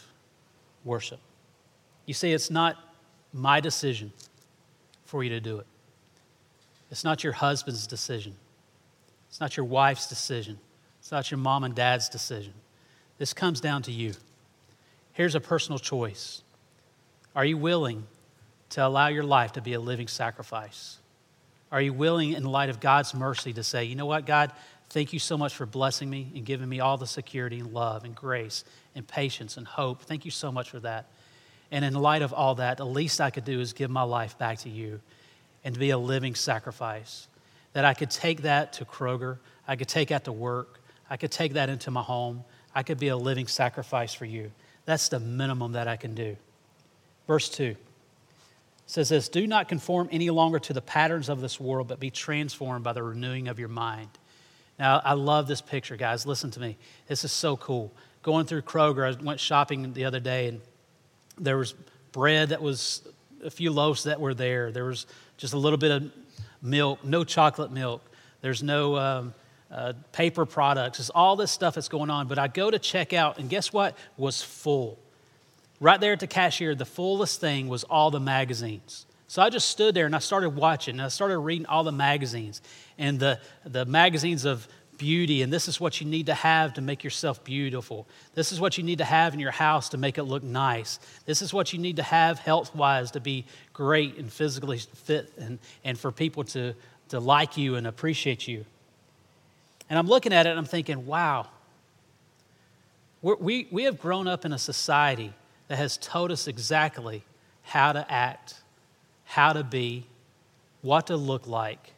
worship. 0.85 1.21
You 2.07 2.15
see, 2.15 2.33
it's 2.33 2.51
not 2.51 2.77
my 3.33 3.61
decision 3.61 4.13
for 5.05 5.23
you 5.23 5.31
to 5.31 5.41
do 5.41 5.59
it. 5.59 5.67
It's 6.91 7.05
not 7.05 7.23
your 7.25 7.33
husband's 7.33 7.87
decision. 7.87 8.35
It's 9.29 9.41
not 9.41 9.57
your 9.57 9.65
wife's 9.65 10.09
decision. 10.09 10.59
It's 11.01 11.11
not 11.11 11.31
your 11.31 11.39
mom 11.39 11.65
and 11.65 11.75
dad's 11.75 12.09
decision. 12.09 12.55
This 13.19 13.33
comes 13.33 13.61
down 13.61 13.83
to 13.83 13.93
you. 13.93 14.15
Here's 15.13 15.35
a 15.35 15.41
personal 15.41 15.79
choice 15.79 16.43
Are 17.35 17.45
you 17.45 17.57
willing 17.57 18.07
to 18.71 18.87
allow 18.87 19.09
your 19.09 19.25
life 19.25 19.53
to 19.53 19.61
be 19.61 19.75
a 19.75 19.81
living 19.81 20.09
sacrifice? 20.09 20.99
Are 21.71 21.81
you 21.81 21.93
willing, 21.93 22.33
in 22.33 22.45
light 22.45 22.69
of 22.69 22.81
God's 22.81 23.15
mercy, 23.15 23.55
to 23.55 23.63
say, 23.63 23.85
you 23.85 23.95
know 23.95 24.05
what, 24.05 24.27
God, 24.27 24.53
thank 24.91 25.15
you 25.15 25.19
so 25.19 25.39
much 25.39 25.55
for 25.55 25.65
blessing 25.65 26.11
me 26.11 26.31
and 26.35 26.45
giving 26.45 26.69
me 26.69 26.81
all 26.81 26.99
the 26.99 27.07
security 27.07 27.61
and 27.61 27.73
love 27.73 28.05
and 28.05 28.15
grace 28.15 28.65
and 28.95 29.09
patience 29.09 29.57
and 29.57 29.67
hope? 29.67 30.03
Thank 30.03 30.27
you 30.27 30.31
so 30.31 30.53
much 30.53 30.69
for 30.69 30.81
that. 30.81 31.07
And 31.71 31.83
in 31.83 31.95
light 31.95 32.21
of 32.21 32.35
all 32.35 32.57
that, 32.57 32.77
the 32.77 32.85
least 32.85 33.23
I 33.23 33.31
could 33.31 33.47
do 33.47 33.59
is 33.59 33.73
give 33.73 33.91
my 33.91 34.03
life 34.03 34.37
back 34.37 34.59
to 34.59 34.69
you 34.69 35.01
and 35.65 35.73
to 35.73 35.81
be 35.81 35.91
a 35.91 35.99
living 35.99 36.35
sacrifice. 36.35 37.27
That 37.73 37.87
I 37.87 37.95
could 37.95 38.11
take 38.11 38.43
that 38.43 38.75
to 38.75 38.85
Kroger, 38.85 39.39
I 39.67 39.77
could 39.77 39.89
take 39.89 40.09
that 40.09 40.25
to 40.25 40.33
work, 40.33 40.83
I 41.09 41.17
could 41.17 41.31
take 41.31 41.55
that 41.55 41.71
into 41.71 41.91
my 41.91 42.03
home, 42.03 42.45
I 42.75 42.83
could 42.83 42.99
be 42.99 43.09
a 43.09 43.17
living 43.17 43.47
sacrifice 43.47 44.13
for 44.13 44.27
you. 44.27 44.51
That's 44.85 45.09
the 45.09 45.21
minimum 45.21 45.73
that 45.73 45.89
I 45.89 45.97
can 45.97 46.15
do. 46.15 46.37
Verse 47.27 47.49
2 47.49 47.77
says 48.87 49.09
this 49.09 49.29
Do 49.29 49.47
not 49.47 49.69
conform 49.69 50.09
any 50.13 50.31
longer 50.31 50.59
to 50.59 50.73
the 50.73 50.83
patterns 50.83 51.29
of 51.29 51.41
this 51.41 51.59
world, 51.59 51.89
but 51.89 52.01
be 52.01 52.11
transformed 52.11 52.85
by 52.85 52.93
the 52.93 53.03
renewing 53.03 53.49
of 53.49 53.59
your 53.59 53.69
mind. 53.69 54.11
Now, 54.79 55.01
I 55.05 55.13
love 55.13 55.47
this 55.47 55.61
picture, 55.61 55.97
guys. 55.97 56.27
Listen 56.27 56.51
to 56.53 56.61
me. 56.61 56.77
This 57.07 57.25
is 57.25 57.33
so 57.33 57.57
cool. 57.57 57.93
Going 58.23 58.47
through 58.47 58.63
Kroger, 58.63 59.07
I 59.07 59.23
went 59.23 59.41
shopping 59.41 59.93
the 59.93 60.05
other 60.05 60.21
day, 60.21 60.49
and 60.49 60.61
there 61.39 61.57
was 61.57 61.73
bread 62.13 62.51
that 62.51 62.61
was 62.61 63.03
a 63.45 63.51
few 63.51 63.71
loaves 63.71 64.05
that 64.05 64.21
were 64.21 64.35
there. 64.35 64.71
There 64.71 64.85
was 64.85 65.07
just 65.37 65.55
a 65.55 65.59
little 65.59 65.79
bit 65.79 65.91
of 65.91 66.11
milk, 66.61 67.05
no 67.05 67.25
chocolate 67.25 67.73
milk. 67.73 68.03
There's 68.41 68.63
no 68.63 68.97
um, 68.97 69.35
uh, 69.73 69.95
paper 70.13 70.45
products. 70.45 71.01
It's 71.01 71.11
all 71.11 71.35
this 71.35 71.51
stuff 71.51 71.75
that's 71.75 71.89
going 71.89 72.11
on. 72.11 72.29
But 72.29 72.39
I 72.39 72.49
go 72.49 72.71
to 72.71 72.79
check 72.79 73.13
out, 73.13 73.39
and 73.39 73.49
guess 73.49 73.73
what? 73.73 73.97
Was 74.17 74.43
full. 74.43 74.99
Right 75.81 76.01
there 76.01 76.13
at 76.13 76.21
the 76.21 76.27
cashier, 76.27 76.75
the 76.75 76.85
fullest 76.85 77.41
thing 77.41 77.69
was 77.69 77.83
all 77.85 78.11
the 78.11 78.21
magazines. 78.21 79.07
So 79.27 79.41
I 79.41 79.49
just 79.49 79.69
stood 79.69 79.95
there 79.95 80.05
and 80.05 80.15
I 80.15 80.19
started 80.19 80.51
watching 80.51 80.97
and 80.97 81.03
I 81.03 81.09
started 81.09 81.39
reading 81.39 81.65
all 81.65 81.85
the 81.85 81.91
magazines 81.91 82.61
and 82.99 83.19
the, 83.19 83.41
the 83.65 83.87
magazines 83.87 84.45
of 84.45 84.69
beauty, 84.99 85.43
and 85.43 85.53
this 85.53 85.69
is 85.69 85.81
what 85.81 86.01
you 86.01 86.07
need 86.07 86.27
to 86.27 86.35
have 86.35 86.75
to 86.75 86.81
make 86.81 87.03
yourself 87.03 87.43
beautiful. 87.43 88.07
This 88.35 88.53
is 88.53 88.61
what 88.61 88.79
you 88.79 88.85
need 88.85 88.99
to 88.99 89.05
have 89.05 89.35
in 89.35 89.41
your 89.41 89.51
house 89.51 89.89
to 89.89 89.97
make 89.97 90.19
it 90.19 90.25
look 90.25 90.43
nice. 90.43 91.01
This 91.25 91.43
is 91.43 91.53
what 91.53 91.73
you 91.73 91.79
need 91.79 91.97
to 91.97 92.03
have 92.03 92.39
health 92.39 92.75
wise 92.77 93.11
to 93.13 93.21
be 93.21 93.47
great 93.73 94.19
and 94.19 94.33
physically 94.33 94.79
fit 94.79 95.33
and, 95.39 95.59
and 95.83 95.99
for 95.99 96.13
people 96.13 96.45
to, 96.45 96.75
to 97.09 97.19
like 97.19 97.57
you 97.57 97.75
and 97.77 97.87
appreciate 97.87 98.47
you. 98.47 98.65
And 99.89 99.99
I'm 99.99 100.07
looking 100.07 100.33
at 100.33 100.47
it 100.47 100.51
and 100.51 100.59
I'm 100.59 100.65
thinking, 100.65 101.07
wow, 101.07 101.49
We're, 103.21 103.37
we 103.37 103.69
we 103.71 103.85
have 103.85 103.99
grown 103.99 104.27
up 104.27 104.45
in 104.45 104.53
a 104.53 104.59
society 104.59 105.33
that 105.69 105.77
has 105.77 105.97
told 105.97 106.31
us 106.31 106.47
exactly 106.47 107.25
how 107.63 107.93
to 107.93 108.11
act, 108.11 108.55
how 109.25 109.53
to 109.53 109.65
be, 109.65 110.07
what 110.83 111.07
to 111.07 111.17
look 111.17 111.47
like. 111.47 111.93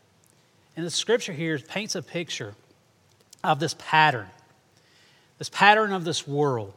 And 0.76 0.84
the 0.84 0.90
scripture 0.90 1.32
here 1.32 1.58
paints 1.58 1.94
a 1.94 2.02
picture 2.02 2.54
of 3.42 3.60
this 3.60 3.74
pattern, 3.78 4.28
this 5.38 5.48
pattern 5.48 5.92
of 5.92 6.04
this 6.04 6.26
world. 6.26 6.72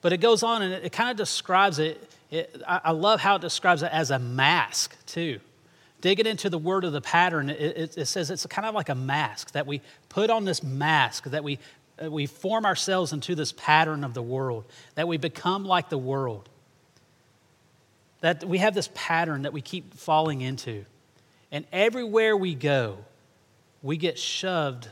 But 0.00 0.12
it 0.12 0.18
goes 0.18 0.42
on 0.42 0.62
and 0.62 0.72
it, 0.72 0.84
it 0.84 0.92
kind 0.92 1.10
of 1.10 1.16
describes 1.16 1.78
it. 1.78 2.10
it 2.30 2.62
I, 2.66 2.80
I, 2.84 2.90
love 2.92 3.20
how 3.20 3.36
it 3.36 3.42
describes 3.42 3.82
it 3.82 3.90
as 3.92 4.10
a 4.10 4.18
mask, 4.18 4.96
too. 5.06 5.40
Digging 6.00 6.26
into 6.26 6.50
the 6.50 6.58
word 6.58 6.84
of 6.84 6.92
the 6.92 7.00
pattern, 7.00 7.48
it, 7.48 7.96
it, 7.96 8.06
says 8.06 8.30
it's 8.30 8.44
kind 8.46 8.66
of 8.66 8.74
like 8.74 8.88
a 8.88 8.94
mask 8.94 9.52
that 9.52 9.66
we 9.66 9.80
put 10.08 10.28
on 10.30 10.44
this 10.44 10.62
mask, 10.62 11.24
that 11.24 11.42
we, 11.42 11.58
uh, 12.02 12.10
we 12.10 12.26
form 12.26 12.66
ourselves 12.66 13.12
into 13.12 13.34
this 13.34 13.52
pattern 13.52 14.04
of 14.04 14.12
the 14.12 14.22
world, 14.22 14.64
that 14.94 15.08
we 15.08 15.16
become 15.16 15.64
like 15.64 15.88
the 15.88 15.98
world. 15.98 16.48
That 18.20 18.44
we 18.44 18.58
have 18.58 18.74
this 18.74 18.90
pattern 18.94 19.42
that 19.42 19.52
we 19.52 19.62
keep 19.62 19.94
falling 19.94 20.42
into. 20.42 20.84
And 21.50 21.64
everywhere 21.72 22.36
we 22.36 22.54
go, 22.54 22.98
we 23.82 23.96
get 23.96 24.18
shoved 24.18 24.88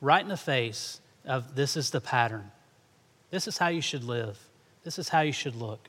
right 0.00 0.22
in 0.22 0.28
the 0.28 0.36
face 0.36 1.00
of 1.24 1.54
this 1.54 1.76
is 1.76 1.90
the 1.90 2.00
pattern. 2.00 2.50
This 3.30 3.46
is 3.46 3.58
how 3.58 3.68
you 3.68 3.80
should 3.80 4.02
live. 4.02 4.38
This 4.82 4.98
is 4.98 5.08
how 5.08 5.20
you 5.20 5.32
should 5.32 5.54
look. 5.54 5.88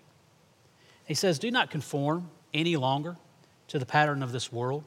He 1.05 1.13
says, 1.13 1.39
Do 1.39 1.49
not 1.49 1.71
conform 1.71 2.29
any 2.53 2.75
longer 2.75 3.17
to 3.71 3.79
the 3.79 3.85
pattern 3.85 4.21
of 4.21 4.33
this 4.33 4.51
world. 4.51 4.83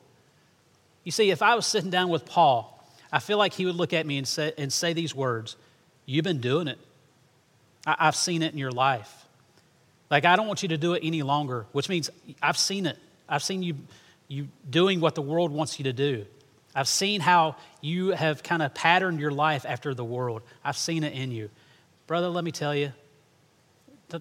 You 1.05 1.13
see, 1.13 1.31
if 1.31 1.41
I 1.41 1.55
was 1.55 1.67
sitting 1.67 1.91
down 1.91 2.11
with 2.11 2.27
Paul, 2.27 2.71
I 3.11 3.19
feel 3.19 3.39
like 3.39 3.55
he 3.55 3.65
would 3.65 3.77
look 3.77 3.95
at 3.95 4.05
me 4.07 4.19
and 4.19 4.29
say, 4.29 4.53
and 4.59 4.73
say 4.73 4.93
these 4.93 5.15
words 5.15 5.57
You've 6.07 6.25
been 6.25 6.43
doing 6.43 6.69
it. 6.69 6.79
I, 7.87 7.97
I've 7.99 8.17
seen 8.17 8.43
it 8.43 8.53
in 8.53 8.59
your 8.59 8.71
life. 8.71 9.25
Like, 10.11 10.27
I 10.27 10.37
don't 10.37 10.47
want 10.47 10.63
you 10.63 10.69
to 10.69 10.77
do 10.77 10.93
it 10.93 11.01
any 11.03 11.23
longer, 11.23 11.65
which 11.73 11.89
means 11.89 12.11
I've 12.43 12.59
seen 12.59 12.85
it. 12.85 12.99
I've 13.27 13.43
seen 13.43 13.63
you, 13.63 13.77
you 14.29 14.49
doing 14.69 15.01
what 15.01 15.15
the 15.15 15.23
world 15.23 15.51
wants 15.51 15.79
you 15.79 15.85
to 15.85 15.95
do. 15.95 16.27
I've 16.75 16.89
seen 16.89 17.23
how 17.23 17.57
you 17.81 18.11
have 18.11 18.43
kind 18.43 18.61
of 18.61 18.75
patterned 18.75 19.19
your 19.19 19.31
life 19.31 19.65
after 19.67 19.95
the 19.95 20.05
world. 20.05 20.43
I've 20.63 20.77
seen 20.77 21.05
it 21.05 21.15
in 21.15 21.31
you. 21.31 21.49
Brother, 22.07 22.29
let 22.29 22.45
me 22.45 22.53
tell 22.53 22.75
you, 22.75 22.93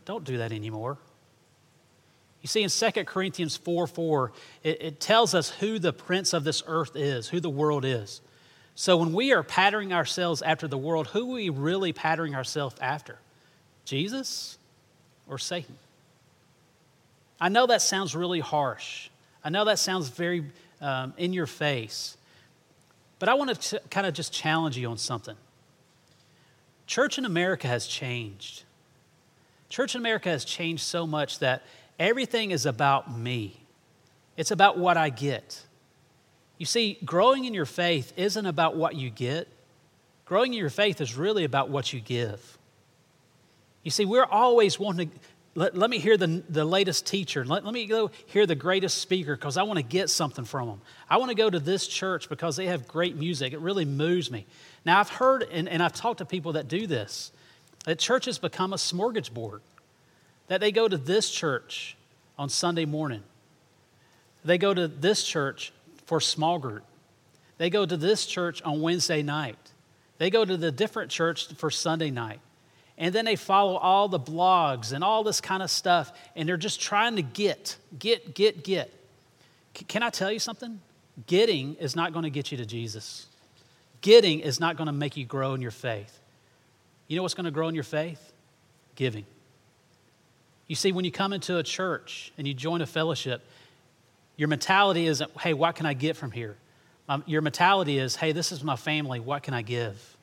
don't 0.06 0.24
do 0.24 0.38
that 0.38 0.54
anymore. 0.54 0.98
You 2.44 2.48
see, 2.50 2.62
in 2.62 2.70
2 2.70 3.06
Corinthians 3.06 3.56
4 3.56 3.88
4, 3.88 4.32
it, 4.64 4.82
it, 4.82 5.00
tells 5.00 5.34
us 5.34 5.50
who 5.50 5.80
the 5.80 5.94
prince 5.94 6.34
of 6.34 6.44
this 6.44 6.62
earth 6.68 6.96
is, 6.96 7.30
who 7.30 7.40
the 7.40 7.50
world 7.50 7.86
is. 7.86 8.22
So 8.76 8.98
when 8.98 9.14
we 9.14 9.32
are 9.32 9.44
patterning 9.44 9.94
ourselves 9.94 10.42
after 10.42 10.68
the 10.68 10.78
world, 10.78 11.08
who 11.08 11.32
are 11.32 11.36
we 11.36 11.50
really 11.50 11.94
patterning 11.94 12.36
ourselves 12.36 12.76
after? 12.82 13.18
Jesus 13.86 14.58
or 15.28 15.38
Satan? 15.38 15.78
I 17.40 17.48
know 17.48 17.66
that 17.68 17.82
sounds 17.82 18.14
really 18.14 18.42
harsh. 18.42 19.10
I 19.44 19.50
know 19.50 19.64
that 19.66 19.80
sounds 19.80 20.10
very 20.10 20.44
um, 20.82 21.14
in 21.18 21.32
your 21.32 21.48
face. 21.48 22.18
But 23.20 23.30
I 23.30 23.36
want 23.36 23.58
to 23.58 23.82
kind 23.90 24.06
of 24.06 24.14
just 24.14 24.34
challenge 24.34 24.78
you 24.78 24.90
on 24.90 24.98
something. 24.98 25.38
Church 26.88 27.18
in 27.18 27.24
America 27.24 27.68
has 27.70 27.88
changed. 27.88 28.64
Church 29.70 29.96
in 29.96 30.02
America 30.02 30.30
has 30.30 30.44
changed 30.44 30.84
so 30.84 31.08
much 31.08 31.40
that 31.40 31.64
everything 32.00 32.52
is 32.52 32.66
about 32.66 33.16
me, 33.16 33.60
it's 34.38 34.52
about 34.52 34.78
what 34.78 34.98
I 34.98 35.10
get. 35.10 35.62
You 36.58 36.66
see, 36.66 36.98
growing 37.04 37.46
in 37.46 37.54
your 37.54 37.66
faith 37.66 38.14
isn't 38.16 38.46
about 38.46 38.76
what 38.76 38.96
you 38.96 39.10
get, 39.10 39.48
growing 40.26 40.54
in 40.54 40.60
your 40.60 40.70
faith 40.70 41.02
is 41.02 41.16
really 41.16 41.44
about 41.44 41.70
what 41.70 41.92
you 41.92 42.00
give. 42.00 42.58
You 43.84 43.92
see, 43.92 44.06
we're 44.06 44.26
always 44.26 44.80
wanting 44.80 45.10
to. 45.10 45.16
Let, 45.56 45.78
let 45.78 45.92
me 45.92 46.00
hear 46.00 46.18
the, 46.18 46.42
the 46.50 46.66
latest 46.66 47.06
teacher. 47.06 47.46
Let, 47.46 47.64
let 47.64 47.74
me 47.76 47.86
go 47.86 48.10
hear 48.26 48.48
the 48.48 48.56
greatest 48.56 48.98
speaker 48.98 49.36
because 49.36 49.56
I 49.56 49.64
want 49.64 49.78
to 49.78 49.84
get 49.84 50.10
something 50.10 50.46
from 50.46 50.68
them. 50.68 50.82
I 51.08 51.18
want 51.18 51.30
to 51.30 51.36
go 51.36 51.48
to 51.48 51.60
this 51.60 51.86
church 51.86 52.28
because 52.28 52.56
they 52.56 52.66
have 52.66 52.88
great 52.88 53.16
music. 53.18 53.54
It 53.54 53.60
really 53.60 53.86
moves 53.86 54.32
me. 54.32 54.48
Now, 54.84 55.00
I've 55.00 55.10
heard 55.10 55.44
and, 55.52 55.70
and 55.70 55.84
I've 55.84 55.94
talked 55.94 56.20
to 56.20 56.26
people 56.26 56.54
that 56.54 56.68
do 56.68 56.88
this 56.88 57.32
that 57.86 58.00
church 58.00 58.26
has 58.26 58.40
become 58.40 58.74
a 58.74 58.78
smorgasbord, 58.78 59.60
that 60.48 60.62
they 60.62 60.72
go 60.72 60.88
to 60.88 60.98
this 60.98 61.30
church 61.30 61.96
on 62.38 62.50
Sunday 62.50 62.86
morning, 62.86 63.24
they 64.44 64.58
go 64.58 64.74
to 64.74 64.88
this 64.88 65.24
church 65.24 65.72
for 66.06 66.20
small 66.20 66.60
group, 66.60 66.84
they 67.58 67.70
go 67.70 67.86
to 67.86 67.98
this 67.98 68.26
church 68.26 68.62
on 68.64 68.82
Wednesday 68.82 69.22
night, 69.22 69.58
they 70.18 70.30
go 70.30 70.44
to 70.44 70.58
the 70.58 70.72
different 70.72 71.12
church 71.12 71.54
for 71.56 71.70
Sunday 71.70 72.12
night. 72.12 72.40
And 72.96 73.14
then 73.14 73.26
they 73.26 73.36
follow 73.36 73.76
all 73.78 74.08
the 74.08 74.20
blogs 74.20 74.94
and 74.94 75.04
all 75.04 75.24
this 75.24 75.42
kind 75.42 75.64
of 75.64 75.72
stuff, 75.72 76.14
and 76.36 76.48
they're 76.48 76.58
just 76.58 76.80
trying 76.80 77.16
to 77.16 77.24
get, 77.24 77.76
get, 77.98 78.36
get, 78.36 78.64
get. 78.64 78.94
Can 79.74 80.04
I 80.04 80.12
tell 80.12 80.32
you 80.32 80.38
something? 80.38 80.80
Getting 81.26 81.76
is 81.76 81.96
not 81.96 82.14
going 82.14 82.24
to 82.24 82.30
get 82.30 82.52
you 82.52 82.58
to 82.60 82.66
Jesus. 82.66 83.26
Getting 84.02 84.42
is 84.42 84.60
not 84.60 84.78
going 84.78 84.88
to 84.88 84.94
make 84.94 85.18
you 85.18 85.26
grow 85.26 85.54
in 85.54 85.62
your 85.62 85.72
faith. 85.72 86.20
You 87.08 87.18
know 87.18 87.24
what's 87.24 87.34
going 87.34 87.46
to 87.46 87.52
grow 87.52 87.68
in 87.68 87.76
your 87.76 87.84
faith? 87.84 88.32
Giving. 88.96 89.26
You 90.74 90.76
see, 90.76 90.92
when 90.92 91.06
you 91.06 91.12
come 91.12 91.34
into 91.34 91.60
a 91.60 91.62
church 91.62 92.34
and 92.36 92.48
you 92.48 92.56
join 92.56 92.82
a 92.82 92.88
fellowship, 92.88 93.44
your 94.38 94.48
mentality 94.48 95.06
isn't, 95.06 95.30
hey, 95.40 95.54
what 95.54 95.76
can 95.76 95.86
I 95.86 95.94
get 95.94 96.18
from 96.18 96.32
here? 96.32 96.56
Your 97.28 97.44
mentality 97.44 98.00
is, 98.00 98.16
hey, 98.16 98.32
this 98.32 98.52
is 98.52 98.64
my 98.64 98.76
family, 98.76 99.20
what 99.20 99.44
can 99.44 99.54
I 99.54 99.62
give? 99.62 100.18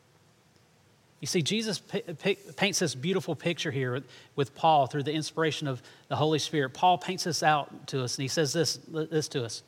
You 1.20 1.28
see, 1.28 1.40
Jesus 1.40 1.78
paints 1.78 2.80
this 2.80 2.96
beautiful 2.96 3.36
picture 3.36 3.70
here 3.70 4.02
with 4.34 4.52
Paul 4.56 4.88
through 4.88 5.04
the 5.04 5.12
inspiration 5.12 5.68
of 5.68 5.80
the 6.08 6.16
Holy 6.16 6.40
Spirit. 6.40 6.70
Paul 6.70 6.98
paints 6.98 7.22
this 7.22 7.44
out 7.44 7.86
to 7.86 8.02
us, 8.02 8.18
and 8.18 8.22
he 8.22 8.28
says 8.28 8.52
this, 8.52 8.80
this 8.88 9.28
to 9.28 9.44
us 9.44 9.62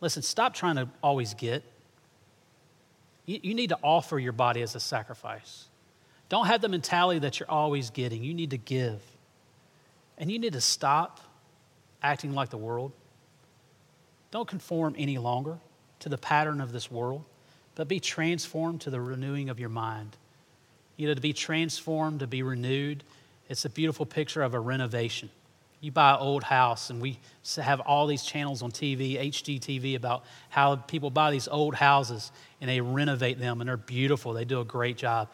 Listen, 0.00 0.20
stop 0.20 0.52
trying 0.52 0.74
to 0.74 0.88
always 1.00 1.34
get. 1.34 1.62
You, 3.24 3.38
you 3.40 3.54
need 3.54 3.68
to 3.68 3.78
offer 3.84 4.18
your 4.18 4.32
body 4.32 4.62
as 4.62 4.74
a 4.74 4.80
sacrifice. 4.80 5.66
Don't 6.28 6.48
have 6.48 6.60
the 6.60 6.68
mentality 6.68 7.20
that 7.20 7.38
you're 7.38 7.48
always 7.48 7.90
getting. 7.90 8.24
You 8.24 8.34
need 8.34 8.50
to 8.50 8.58
give. 8.58 9.00
And 10.18 10.30
you 10.30 10.38
need 10.38 10.52
to 10.52 10.60
stop 10.60 11.20
acting 12.02 12.34
like 12.34 12.50
the 12.50 12.58
world. 12.58 12.92
Don't 14.30 14.48
conform 14.48 14.94
any 14.98 15.18
longer 15.18 15.58
to 16.00 16.08
the 16.08 16.18
pattern 16.18 16.60
of 16.60 16.72
this 16.72 16.90
world, 16.90 17.24
but 17.74 17.88
be 17.88 18.00
transformed 18.00 18.82
to 18.82 18.90
the 18.90 19.00
renewing 19.00 19.48
of 19.48 19.58
your 19.58 19.68
mind. 19.68 20.16
You 20.96 21.08
know, 21.08 21.14
to 21.14 21.20
be 21.20 21.32
transformed, 21.32 22.20
to 22.20 22.26
be 22.26 22.42
renewed. 22.42 23.02
It's 23.48 23.64
a 23.64 23.70
beautiful 23.70 24.06
picture 24.06 24.42
of 24.42 24.54
a 24.54 24.60
renovation. 24.60 25.30
You 25.80 25.92
buy 25.92 26.12
an 26.12 26.20
old 26.20 26.44
house, 26.44 26.90
and 26.90 27.00
we 27.00 27.18
have 27.56 27.80
all 27.80 28.06
these 28.06 28.22
channels 28.22 28.62
on 28.62 28.70
TV, 28.70 29.20
HGTV, 29.20 29.96
about 29.96 30.24
how 30.48 30.76
people 30.76 31.10
buy 31.10 31.30
these 31.30 31.46
old 31.46 31.74
houses 31.74 32.32
and 32.60 32.70
they 32.70 32.80
renovate 32.80 33.38
them, 33.38 33.60
and 33.60 33.68
they're 33.68 33.76
beautiful. 33.76 34.32
They 34.32 34.44
do 34.44 34.60
a 34.60 34.64
great 34.64 34.96
job. 34.96 35.28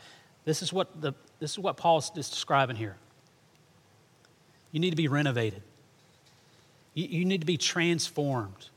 This 0.44 0.62
is 0.62 0.72
what, 0.72 1.00
the, 1.00 1.12
this 1.38 1.52
is 1.52 1.58
what 1.58 1.76
Paul 1.76 1.98
is 1.98 2.10
describing 2.10 2.76
here. 2.76 2.96
You 4.72 4.80
need 4.80 4.90
to 4.90 4.96
be 4.96 5.08
renovated, 5.08 5.62
you, 6.94 7.06
you 7.06 7.24
need 7.24 7.40
to 7.40 7.46
be 7.46 7.56
transformed. 7.56 8.68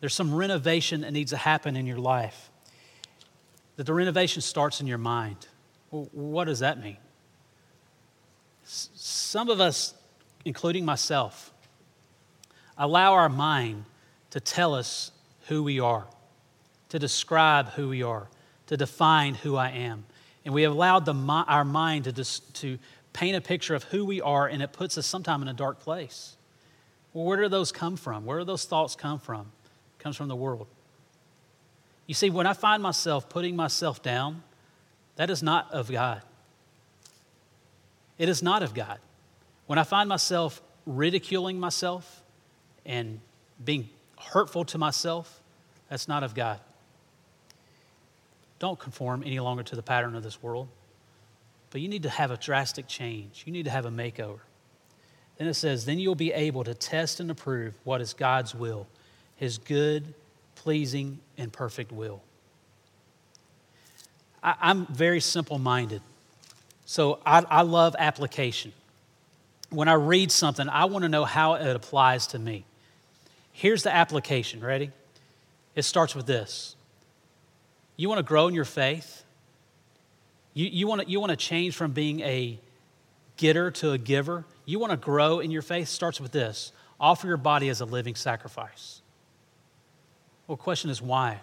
There's 0.00 0.14
some 0.14 0.34
renovation 0.34 1.02
that 1.02 1.12
needs 1.12 1.30
to 1.30 1.36
happen 1.36 1.76
in 1.76 1.86
your 1.86 1.98
life. 1.98 2.48
That 3.76 3.84
the 3.84 3.92
renovation 3.92 4.40
starts 4.40 4.80
in 4.80 4.86
your 4.86 4.96
mind. 4.96 5.36
Well, 5.90 6.08
what 6.12 6.44
does 6.44 6.60
that 6.60 6.82
mean? 6.82 6.96
Some 8.64 9.50
of 9.50 9.60
us 9.60 9.92
including 10.44 10.84
myself, 10.84 11.52
allow 12.78 13.12
our 13.12 13.28
mind 13.28 13.84
to 14.30 14.40
tell 14.40 14.74
us 14.74 15.12
who 15.48 15.62
we 15.62 15.80
are, 15.80 16.06
to 16.88 16.98
describe 16.98 17.68
who 17.70 17.88
we 17.88 18.02
are, 18.02 18.28
to 18.66 18.76
define 18.76 19.34
who 19.34 19.56
I 19.56 19.70
am. 19.70 20.04
And 20.44 20.54
we 20.54 20.62
have 20.62 20.72
allowed 20.72 21.04
the, 21.04 21.14
our 21.14 21.64
mind 21.64 22.04
to, 22.04 22.12
dis, 22.12 22.40
to 22.40 22.78
paint 23.12 23.36
a 23.36 23.40
picture 23.40 23.74
of 23.74 23.84
who 23.84 24.04
we 24.04 24.20
are, 24.20 24.46
and 24.46 24.62
it 24.62 24.72
puts 24.72 24.96
us 24.96 25.06
sometime 25.06 25.42
in 25.42 25.48
a 25.48 25.52
dark 25.52 25.80
place. 25.80 26.36
Well, 27.12 27.24
where 27.24 27.40
do 27.40 27.48
those 27.48 27.72
come 27.72 27.96
from? 27.96 28.24
Where 28.24 28.38
do 28.38 28.44
those 28.44 28.64
thoughts 28.64 28.94
come 28.94 29.18
from? 29.18 29.52
It 29.98 30.02
comes 30.02 30.16
from 30.16 30.28
the 30.28 30.36
world. 30.36 30.66
You 32.06 32.14
see, 32.14 32.30
when 32.30 32.46
I 32.46 32.52
find 32.52 32.82
myself 32.82 33.28
putting 33.28 33.56
myself 33.56 34.02
down, 34.02 34.42
that 35.16 35.30
is 35.30 35.42
not 35.42 35.70
of 35.72 35.90
God. 35.90 36.22
It 38.18 38.28
is 38.28 38.42
not 38.42 38.62
of 38.62 38.74
God. 38.74 38.98
When 39.66 39.78
I 39.78 39.84
find 39.84 40.08
myself 40.08 40.60
ridiculing 40.86 41.58
myself 41.60 42.22
and 42.84 43.20
being 43.64 43.88
hurtful 44.18 44.64
to 44.66 44.78
myself, 44.78 45.40
that's 45.88 46.08
not 46.08 46.22
of 46.22 46.34
God. 46.34 46.60
Don't 48.58 48.78
conform 48.78 49.22
any 49.24 49.40
longer 49.40 49.62
to 49.62 49.76
the 49.76 49.82
pattern 49.82 50.14
of 50.14 50.22
this 50.22 50.42
world, 50.42 50.68
but 51.70 51.80
you 51.80 51.88
need 51.88 52.02
to 52.02 52.10
have 52.10 52.30
a 52.30 52.36
drastic 52.36 52.86
change. 52.86 53.44
You 53.46 53.52
need 53.52 53.64
to 53.64 53.70
have 53.70 53.86
a 53.86 53.90
makeover. 53.90 54.40
Then 55.38 55.48
it 55.48 55.54
says, 55.54 55.84
Then 55.84 55.98
you'll 55.98 56.14
be 56.14 56.32
able 56.32 56.64
to 56.64 56.74
test 56.74 57.20
and 57.20 57.30
approve 57.30 57.74
what 57.84 58.00
is 58.00 58.12
God's 58.12 58.54
will, 58.54 58.86
his 59.36 59.58
good, 59.58 60.14
pleasing, 60.54 61.18
and 61.38 61.52
perfect 61.52 61.92
will. 61.92 62.22
I, 64.42 64.70
am 64.70 64.86
very 64.86 65.20
simple 65.20 65.58
minded. 65.58 66.02
So 66.86 67.20
I, 67.24 67.44
I 67.48 67.62
love 67.62 67.94
application. 67.98 68.72
When 69.70 69.86
I 69.86 69.94
read 69.94 70.32
something, 70.32 70.68
I 70.68 70.86
want 70.86 71.04
to 71.04 71.08
know 71.08 71.24
how 71.24 71.54
it 71.54 71.76
applies 71.76 72.26
to 72.28 72.38
me. 72.38 72.64
Here's 73.52 73.82
the 73.82 73.94
application. 73.94 74.60
Ready? 74.60 74.90
It 75.74 75.82
starts 75.82 76.14
with 76.14 76.26
this 76.26 76.74
You 77.96 78.08
want 78.08 78.18
to 78.18 78.24
grow 78.24 78.48
in 78.48 78.54
your 78.54 78.64
faith? 78.64 79.19
You, 80.54 80.66
you, 80.66 80.86
want 80.86 81.02
to, 81.02 81.08
you 81.08 81.20
want 81.20 81.30
to 81.30 81.36
change 81.36 81.76
from 81.76 81.92
being 81.92 82.20
a 82.20 82.58
getter 83.36 83.70
to 83.70 83.92
a 83.92 83.98
giver? 83.98 84.44
You 84.64 84.78
want 84.78 84.90
to 84.90 84.96
grow 84.96 85.40
in 85.40 85.50
your 85.50 85.62
faith? 85.62 85.88
Starts 85.88 86.20
with 86.20 86.32
this 86.32 86.72
offer 87.00 87.26
your 87.26 87.38
body 87.38 87.70
as 87.70 87.80
a 87.80 87.86
living 87.86 88.14
sacrifice. 88.14 89.00
Well, 90.46 90.56
the 90.56 90.62
question 90.62 90.90
is 90.90 91.00
why? 91.00 91.40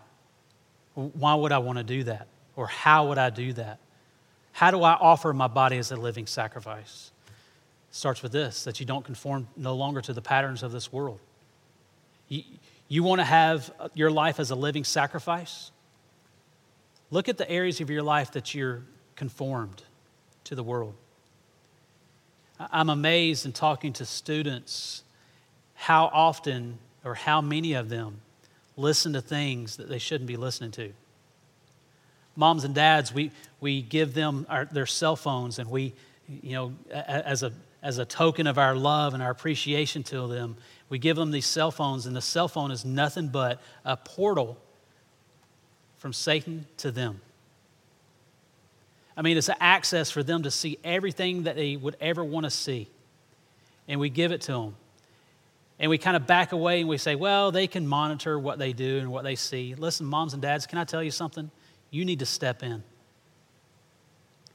Why 0.94 1.34
would 1.34 1.52
I 1.52 1.58
want 1.58 1.80
to 1.80 1.84
do 1.84 2.04
that? 2.04 2.28
Or 2.56 2.68
how 2.68 3.08
would 3.08 3.18
I 3.18 3.30
do 3.30 3.54
that? 3.54 3.80
How 4.52 4.72
do 4.72 4.84
I 4.84 4.94
offer 4.94 5.34
my 5.34 5.48
body 5.48 5.78
as 5.78 5.92
a 5.92 5.96
living 5.96 6.28
sacrifice? 6.28 7.12
It 7.90 7.96
starts 7.96 8.22
with 8.22 8.32
this 8.32 8.64
that 8.66 8.80
you 8.80 8.86
don't 8.86 9.06
conform 9.06 9.48
no 9.56 9.76
longer 9.76 10.02
to 10.02 10.14
the 10.14 10.22
patterns 10.22 10.64
of 10.64 10.72
this 10.72 10.92
world. 10.92 11.20
You, 12.28 12.44
you 12.88 13.04
want 13.04 13.20
to 13.20 13.26
have 13.26 13.72
uh, 13.80 13.90
your 13.94 14.12
life 14.12 14.40
as 14.40 14.52
a 14.52 14.56
living 14.56 14.84
sacrifice? 14.84 15.72
Look 17.10 17.30
at 17.30 17.38
the 17.38 17.50
areas 17.50 17.82
of 17.82 17.90
your 17.90 18.04
life 18.04 18.32
that 18.32 18.54
you're 18.54 18.84
conformed 19.18 19.84
to 20.46 20.56
the 20.56 20.64
world. 20.64 20.94
I'm 22.72 22.90
amazed 22.90 23.46
in 23.46 23.52
talking 23.52 23.92
to 23.94 24.06
students 24.06 25.04
how 25.74 26.06
often 26.14 26.80
or 27.04 27.14
how 27.14 27.42
many 27.42 27.74
of 27.74 27.90
them 27.90 28.22
listen 28.78 29.12
to 29.14 29.22
things 29.22 29.76
that 29.76 29.90
they 29.90 30.00
shouldn't 30.00 30.28
be 30.28 30.38
listening 30.38 30.72
to 30.72 30.94
moms 32.38 32.64
and 32.64 32.74
dads, 32.74 33.14
we, 33.14 33.32
we 33.60 33.82
give 33.82 34.14
them 34.14 34.46
our, 34.48 34.66
their 34.66 34.86
cell 34.86 35.18
phones 35.18 35.60
and 35.60 35.70
we, 35.70 35.94
you 36.30 36.54
know, 36.54 36.74
as 36.92 37.44
a, 37.44 37.52
as 37.82 37.98
a 37.98 38.06
token 38.06 38.48
of 38.48 38.58
our 38.58 38.76
love 38.76 39.14
and 39.14 39.22
our 39.22 39.32
appreciation 39.32 40.04
to 40.04 40.28
them, 40.28 40.56
we 40.88 41.00
give 41.00 41.18
them 41.18 41.32
these 41.32 41.46
cell 41.46 41.72
phones, 41.72 42.06
and 42.06 42.16
the 42.16 42.22
cell 42.22 42.48
phone 42.48 42.72
is 42.72 42.86
nothing 42.86 43.28
but 43.28 43.62
a 43.84 43.98
portal 43.98 44.58
from 45.98 46.14
Satan 46.14 46.66
to 46.78 46.92
them. 46.92 47.20
I 49.18 49.24
mean, 49.24 49.36
it's 49.36 49.50
access 49.60 50.12
for 50.12 50.24
them 50.24 50.44
to 50.44 50.52
see 50.52 50.78
everything 50.84 51.44
that 51.44 51.56
they 51.56 51.76
would 51.76 51.98
ever 52.00 52.24
want 52.24 52.46
to 52.46 52.52
see. 52.52 52.88
And 53.88 54.00
we 54.00 54.10
give 54.10 54.32
it 54.32 54.42
to 54.42 54.52
them. 54.52 54.76
And 55.80 55.90
we 55.90 55.98
kind 55.98 56.16
of 56.16 56.26
back 56.28 56.54
away 56.54 56.80
and 56.80 56.90
we 56.90 56.98
say, 56.98 57.16
well, 57.16 57.52
they 57.52 57.68
can 57.68 57.88
monitor 57.88 58.38
what 58.38 58.60
they 58.60 58.74
do 58.74 59.00
and 59.00 59.12
what 59.12 59.24
they 59.24 59.36
see. 59.36 59.76
Listen, 59.76 60.06
moms 60.06 60.34
and 60.34 60.42
dads, 60.42 60.68
can 60.68 60.78
I 60.78 60.84
tell 60.84 61.04
you 61.04 61.12
something? 61.12 61.52
you 61.90 62.06
need 62.06 62.20
to 62.20 62.26
step 62.26 62.64
in. 62.64 62.84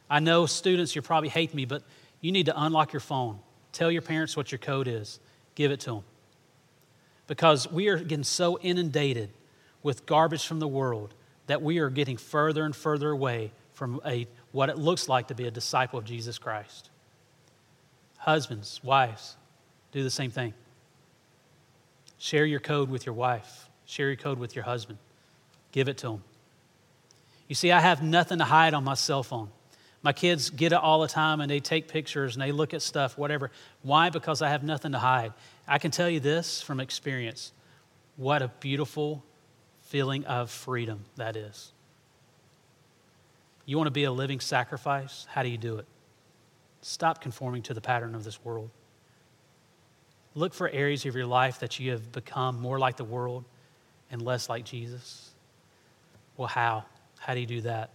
I 0.09 0.21
know 0.21 0.47
students, 0.47 0.95
you 0.95 1.03
probably 1.03 1.31
hate 1.31 1.55
me, 1.55 1.65
but 1.65 1.83
you 2.21 2.33
need 2.33 2.47
to 2.47 2.63
unlock 2.63 2.93
your 2.93 3.01
phone. 3.01 3.39
Tell 3.73 3.91
your 3.91 4.03
parents 4.03 4.37
what 4.37 4.53
your 4.53 4.59
code 4.59 4.87
is, 4.87 5.19
give 5.55 5.71
it 5.71 5.81
to 5.81 5.95
them. 5.95 6.05
Because 7.27 7.71
we 7.71 7.89
are 7.89 7.97
getting 7.97 8.25
so 8.25 8.59
inundated 8.61 9.31
with 9.83 10.05
garbage 10.05 10.47
from 10.47 10.61
the 10.61 10.69
world 10.69 11.15
that 11.47 11.63
we 11.63 11.79
are 11.79 11.89
getting 11.89 12.17
further 12.17 12.65
and 12.65 12.77
further 12.77 13.11
away 13.11 13.53
from 13.73 14.01
a, 14.05 14.27
what 14.53 14.69
it 14.69 14.79
looks 14.79 15.09
like 15.09 15.29
to 15.29 15.35
be 15.35 15.47
a 15.47 15.51
disciple 15.51 15.99
of 15.99 16.05
Jesus 16.05 16.39
Christ. 16.39 16.91
Husbands, 18.19 18.81
wives, 18.85 19.37
do 19.91 20.03
the 20.03 20.11
same 20.11 20.31
thing. 20.31 20.55
Share 22.19 22.45
your 22.45 22.61
code 22.61 22.89
with 22.89 23.05
your 23.05 23.15
wife, 23.15 23.69
share 23.85 24.07
your 24.07 24.17
code 24.17 24.39
with 24.39 24.55
your 24.55 24.65
husband, 24.65 24.99
give 25.73 25.89
it 25.89 25.99
to 25.99 26.09
them. 26.09 26.25
You 27.49 27.55
see, 27.55 27.73
I 27.73 27.81
have 27.81 28.03
nothing 28.03 28.39
to 28.39 28.45
hide 28.45 28.75
on 28.75 28.85
my 28.85 28.95
cell 28.95 29.23
phone. 29.23 29.51
My 30.03 30.13
kids 30.13 30.51
get 30.51 30.73
it 30.73 30.79
all 30.79 31.01
the 31.01 31.09
time 31.09 31.41
and 31.41 31.51
they 31.51 31.61
take 31.61 31.89
pictures 31.89 32.35
and 32.35 32.43
they 32.43 32.53
look 32.53 32.75
at 32.75 32.83
stuff, 32.83 33.17
whatever. 33.17 33.51
Why? 33.83 34.11
Because 34.11 34.43
I 34.43 34.49
have 34.49 34.63
nothing 34.63 34.93
to 34.93 34.99
hide. 34.99 35.33
I 35.67 35.79
can 35.79 35.91
tell 35.91 36.09
you 36.09 36.21
this 36.21 36.61
from 36.61 36.81
experience 36.81 37.53
what 38.17 38.43
a 38.43 38.49
beautiful 38.61 39.25
feeling 39.83 40.25
of 40.25 40.51
freedom 40.51 41.05
that 41.17 41.37
is. 41.37 41.73
You 43.65 43.77
want 43.77 43.87
to 43.87 43.93
be 43.93 44.05
a 44.05 44.13
living 44.13 44.41
sacrifice? 44.41 45.27
How 45.31 45.43
do 45.43 45.49
you 45.49 45.59
do 45.59 45.77
it? 45.77 45.87
Stop 46.81 47.21
conforming 47.21 47.63
to 47.63 47.75
the 47.75 47.81
pattern 47.81 48.15
of 48.15 48.25
this 48.25 48.45
world. 48.45 48.71
Look 50.35 50.55
for 50.55 50.69
areas 50.69 51.05
of 51.07 51.15
your 51.15 51.27
life 51.27 51.61
that 51.61 51.79
you 51.79 51.93
have 51.93 52.11
become 52.11 52.61
more 52.61 52.79
like 52.79 52.97
the 52.97 53.05
world 53.05 53.45
and 54.11 54.23
less 54.23 54.49
like 54.49 54.65
Jesus. 54.65 55.31
Well, 56.37 56.49
how? 56.49 56.85
How 57.19 57.35
do 57.35 57.41
you 57.41 57.47
do 57.47 57.61
that? 57.63 57.91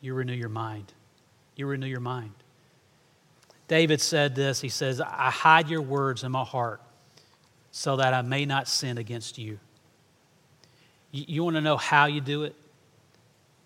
You 0.00 0.14
renew 0.14 0.34
your 0.34 0.50
mind. 0.50 0.92
You 1.56 1.66
renew 1.66 1.86
your 1.86 2.00
mind. 2.00 2.32
David 3.68 4.00
said 4.00 4.34
this 4.34 4.60
He 4.60 4.68
says, 4.68 5.00
I 5.00 5.30
hide 5.30 5.68
your 5.68 5.82
words 5.82 6.22
in 6.22 6.32
my 6.32 6.44
heart 6.44 6.80
so 7.70 7.96
that 7.96 8.14
I 8.14 8.22
may 8.22 8.44
not 8.44 8.68
sin 8.68 8.98
against 8.98 9.38
you. 9.38 9.58
You, 11.10 11.24
you 11.26 11.44
want 11.44 11.56
to 11.56 11.60
know 11.60 11.76
how 11.76 12.06
you 12.06 12.20
do 12.20 12.44
it? 12.44 12.54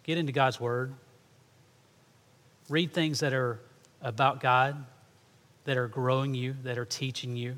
Get 0.09 0.19
into 0.19 0.33
God's 0.33 0.59
Word. 0.59 0.93
Read 2.69 2.93
things 2.93 3.21
that 3.21 3.33
are 3.33 3.61
about 4.03 4.41
God, 4.41 4.85
that 5.67 5.77
are 5.77 5.87
growing 5.87 6.35
you, 6.35 6.57
that 6.65 6.79
are 6.79 6.85
teaching 6.85 7.37
you. 7.37 7.55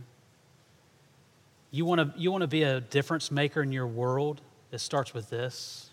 You 1.70 1.86
want 1.86 2.00
to, 2.00 2.20
you 2.20 2.30
want 2.30 2.42
to 2.42 2.48
be 2.48 2.64
a 2.64 2.82
difference 2.82 3.30
maker 3.30 3.62
in 3.62 3.72
your 3.72 3.86
world? 3.86 4.42
It 4.70 4.80
starts 4.80 5.14
with 5.14 5.30
this 5.30 5.90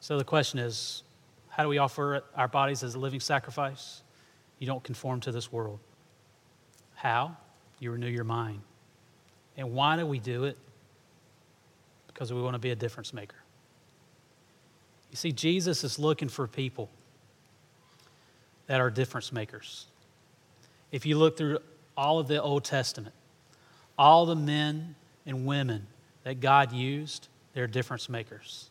so 0.00 0.16
the 0.16 0.24
question 0.24 0.58
is 0.58 1.02
how 1.48 1.62
do 1.62 1.68
we 1.68 1.78
offer 1.78 2.22
our 2.36 2.48
bodies 2.48 2.82
as 2.82 2.94
a 2.94 2.98
living 2.98 3.20
sacrifice? 3.20 4.02
You 4.58 4.66
don't 4.66 4.82
conform 4.82 5.20
to 5.20 5.32
this 5.32 5.52
world. 5.52 5.80
How? 6.94 7.36
You 7.78 7.90
renew 7.90 8.08
your 8.08 8.24
mind. 8.24 8.60
And 9.56 9.72
why 9.72 9.96
do 9.96 10.06
we 10.06 10.18
do 10.18 10.44
it? 10.44 10.56
Because 12.06 12.32
we 12.32 12.40
want 12.40 12.54
to 12.54 12.58
be 12.58 12.70
a 12.70 12.76
difference 12.76 13.12
maker. 13.12 13.36
You 15.10 15.16
see, 15.16 15.32
Jesus 15.32 15.84
is 15.84 15.98
looking 15.98 16.28
for 16.28 16.46
people 16.46 16.90
that 18.66 18.80
are 18.80 18.90
difference 18.90 19.32
makers. 19.32 19.86
If 20.92 21.06
you 21.06 21.18
look 21.18 21.36
through 21.36 21.58
all 21.96 22.18
of 22.18 22.28
the 22.28 22.40
Old 22.40 22.64
Testament, 22.64 23.14
all 23.98 24.26
the 24.26 24.36
men 24.36 24.94
and 25.26 25.46
women 25.46 25.86
that 26.24 26.40
God 26.40 26.72
used, 26.72 27.28
they're 27.54 27.66
difference 27.66 28.08
makers. 28.08 28.70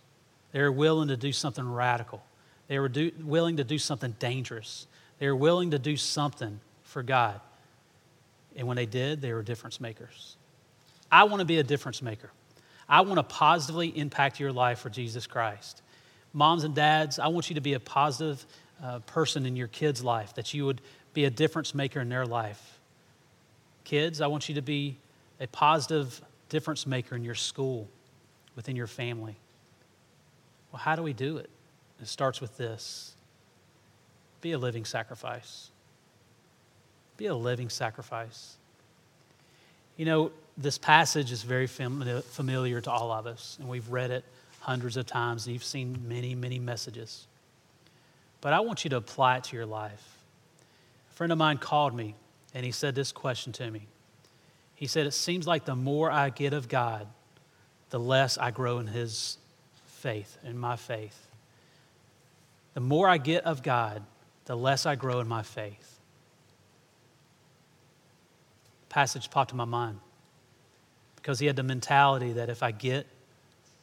They 0.51 0.61
were 0.61 0.71
willing 0.71 1.09
to 1.09 1.17
do 1.17 1.31
something 1.31 1.67
radical. 1.69 2.23
They 2.67 2.79
were 2.79 2.89
do, 2.89 3.11
willing 3.23 3.57
to 3.57 3.63
do 3.63 3.77
something 3.77 4.15
dangerous. 4.19 4.87
They 5.19 5.27
were 5.27 5.35
willing 5.35 5.71
to 5.71 5.79
do 5.79 5.97
something 5.97 6.59
for 6.83 7.03
God. 7.03 7.41
And 8.55 8.67
when 8.67 8.77
they 8.77 8.85
did, 8.85 9.21
they 9.21 9.33
were 9.33 9.43
difference 9.43 9.79
makers. 9.79 10.35
I 11.11 11.25
want 11.25 11.39
to 11.39 11.45
be 11.45 11.59
a 11.59 11.63
difference 11.63 12.01
maker. 12.01 12.31
I 12.89 13.01
want 13.01 13.17
to 13.17 13.23
positively 13.23 13.89
impact 13.97 14.39
your 14.39 14.51
life 14.51 14.79
for 14.79 14.89
Jesus 14.89 15.27
Christ. 15.27 15.81
Moms 16.33 16.63
and 16.63 16.75
dads, 16.75 17.19
I 17.19 17.27
want 17.27 17.49
you 17.49 17.55
to 17.55 17.61
be 17.61 17.73
a 17.73 17.79
positive 17.79 18.45
uh, 18.83 18.99
person 18.99 19.45
in 19.45 19.55
your 19.55 19.67
kids' 19.67 20.03
life, 20.03 20.35
that 20.35 20.53
you 20.53 20.65
would 20.65 20.81
be 21.13 21.25
a 21.25 21.29
difference 21.29 21.73
maker 21.73 21.99
in 21.99 22.09
their 22.09 22.25
life. 22.25 22.79
Kids, 23.83 24.21
I 24.21 24.27
want 24.27 24.49
you 24.49 24.55
to 24.55 24.61
be 24.61 24.97
a 25.39 25.47
positive 25.47 26.21
difference 26.49 26.85
maker 26.85 27.15
in 27.15 27.23
your 27.23 27.35
school, 27.35 27.87
within 28.55 28.75
your 28.75 28.87
family. 28.87 29.35
Well, 30.71 30.79
how 30.79 30.95
do 30.95 31.03
we 31.03 31.13
do 31.13 31.37
it? 31.37 31.49
It 32.01 32.07
starts 32.07 32.41
with 32.41 32.57
this 32.57 33.13
be 34.41 34.51
a 34.51 34.57
living 34.57 34.85
sacrifice. 34.85 35.71
Be 37.17 37.25
a 37.25 37.35
living 37.35 37.69
sacrifice. 37.69 38.57
You 39.95 40.05
know, 40.05 40.31
this 40.57 40.77
passage 40.77 41.31
is 41.31 41.41
very 41.41 41.65
familiar 41.65 42.81
to 42.81 42.91
all 42.91 43.11
of 43.11 43.25
us, 43.25 43.57
and 43.59 43.67
we've 43.67 43.89
read 43.89 44.11
it 44.11 44.23
hundreds 44.67 44.97
of 44.97 45.05
times, 45.05 45.45
and 45.45 45.53
you've 45.53 45.63
seen 45.63 45.97
many, 46.09 46.35
many 46.35 46.59
messages. 46.59 47.25
But 48.41 48.51
I 48.51 48.59
want 48.59 48.83
you 48.83 48.89
to 48.89 48.97
apply 48.97 49.37
it 49.37 49.45
to 49.45 49.55
your 49.55 49.65
life. 49.65 50.05
A 51.09 51.13
friend 51.13 51.31
of 51.31 51.37
mine 51.37 51.57
called 51.57 51.95
me, 51.95 52.15
and 52.53 52.65
he 52.65 52.71
said 52.73 52.93
this 52.93 53.13
question 53.13 53.53
to 53.53 53.71
me. 53.71 53.87
He 54.75 54.85
said, 54.85 55.07
It 55.07 55.13
seems 55.13 55.47
like 55.47 55.63
the 55.63 55.75
more 55.75 56.11
I 56.11 56.29
get 56.31 56.51
of 56.51 56.67
God, 56.67 57.07
the 57.91 57.99
less 57.99 58.37
I 58.37 58.51
grow 58.51 58.79
in 58.79 58.87
His 58.87 59.37
faith, 59.85 60.37
in 60.43 60.57
my 60.57 60.75
faith. 60.75 61.27
The 62.73 62.81
more 62.81 63.07
I 63.07 63.19
get 63.19 63.45
of 63.45 63.63
God, 63.63 64.03
the 64.45 64.57
less 64.57 64.85
I 64.85 64.95
grow 64.95 65.21
in 65.21 65.29
my 65.29 65.43
faith. 65.43 65.97
Passage 68.89 69.31
popped 69.31 69.51
in 69.51 69.57
my 69.57 69.65
mind 69.65 69.99
because 71.15 71.39
he 71.39 71.45
had 71.45 71.55
the 71.55 71.63
mentality 71.63 72.33
that 72.33 72.49
if 72.49 72.63
I 72.63 72.71
get, 72.71 73.07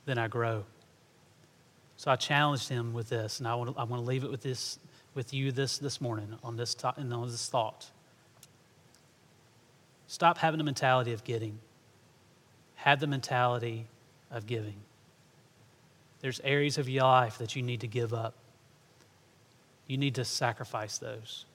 then 0.04 0.18
I 0.18 0.28
grow. 0.28 0.64
So 2.04 2.10
I 2.10 2.16
challenged 2.16 2.68
him 2.68 2.92
with 2.92 3.08
this, 3.08 3.38
and 3.38 3.48
I 3.48 3.54
want 3.54 3.74
to, 3.74 3.80
I 3.80 3.84
want 3.84 4.02
to 4.02 4.06
leave 4.06 4.24
it 4.24 4.30
with 4.30 4.42
this 4.42 4.78
with 5.14 5.32
you 5.32 5.52
this, 5.52 5.78
this 5.78 6.02
morning 6.02 6.36
on 6.44 6.54
this, 6.54 6.76
and 6.98 7.14
on 7.14 7.28
this 7.28 7.48
thought. 7.48 7.90
Stop 10.06 10.36
having 10.36 10.58
the 10.58 10.64
mentality 10.64 11.14
of 11.14 11.24
getting. 11.24 11.58
Have 12.74 13.00
the 13.00 13.06
mentality 13.06 13.86
of 14.30 14.46
giving. 14.46 14.74
There's 16.20 16.40
areas 16.40 16.76
of 16.76 16.90
your 16.90 17.04
life 17.04 17.38
that 17.38 17.56
you 17.56 17.62
need 17.62 17.80
to 17.80 17.88
give 17.88 18.12
up. 18.12 18.34
you 19.86 19.96
need 19.96 20.16
to 20.16 20.26
sacrifice 20.26 20.98
those. 20.98 21.46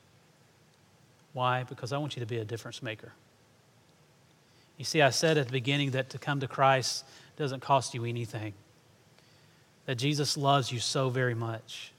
Why? 1.33 1.63
Because 1.63 1.93
I 1.93 1.99
want 1.99 2.15
you 2.15 2.21
to 2.21 2.25
be 2.25 2.39
a 2.39 2.43
difference 2.43 2.81
maker. 2.81 3.11
You 4.77 4.85
see, 4.85 5.03
I 5.03 5.11
said 5.11 5.37
at 5.37 5.45
the 5.45 5.51
beginning 5.51 5.91
that 5.91 6.09
to 6.09 6.17
come 6.17 6.39
to 6.39 6.47
Christ 6.47 7.05
doesn't 7.37 7.59
cost 7.59 7.93
you 7.93 8.03
anything. 8.03 8.55
That 9.89 9.95
Jesus 9.95 10.37
loves 10.37 10.71
you 10.71 10.77
so 10.77 11.09
very 11.09 11.33
much. 11.33 11.93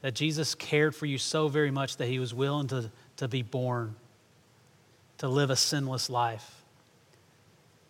That 0.00 0.16
Jesus 0.16 0.56
cared 0.56 0.96
for 0.96 1.06
you 1.06 1.16
so 1.16 1.46
very 1.46 1.70
much 1.70 1.96
that 1.98 2.08
he 2.08 2.18
was 2.18 2.34
willing 2.34 2.66
to, 2.66 2.90
to 3.18 3.28
be 3.28 3.42
born, 3.42 3.94
to 5.18 5.28
live 5.28 5.50
a 5.50 5.54
sinless 5.54 6.10
life, 6.10 6.60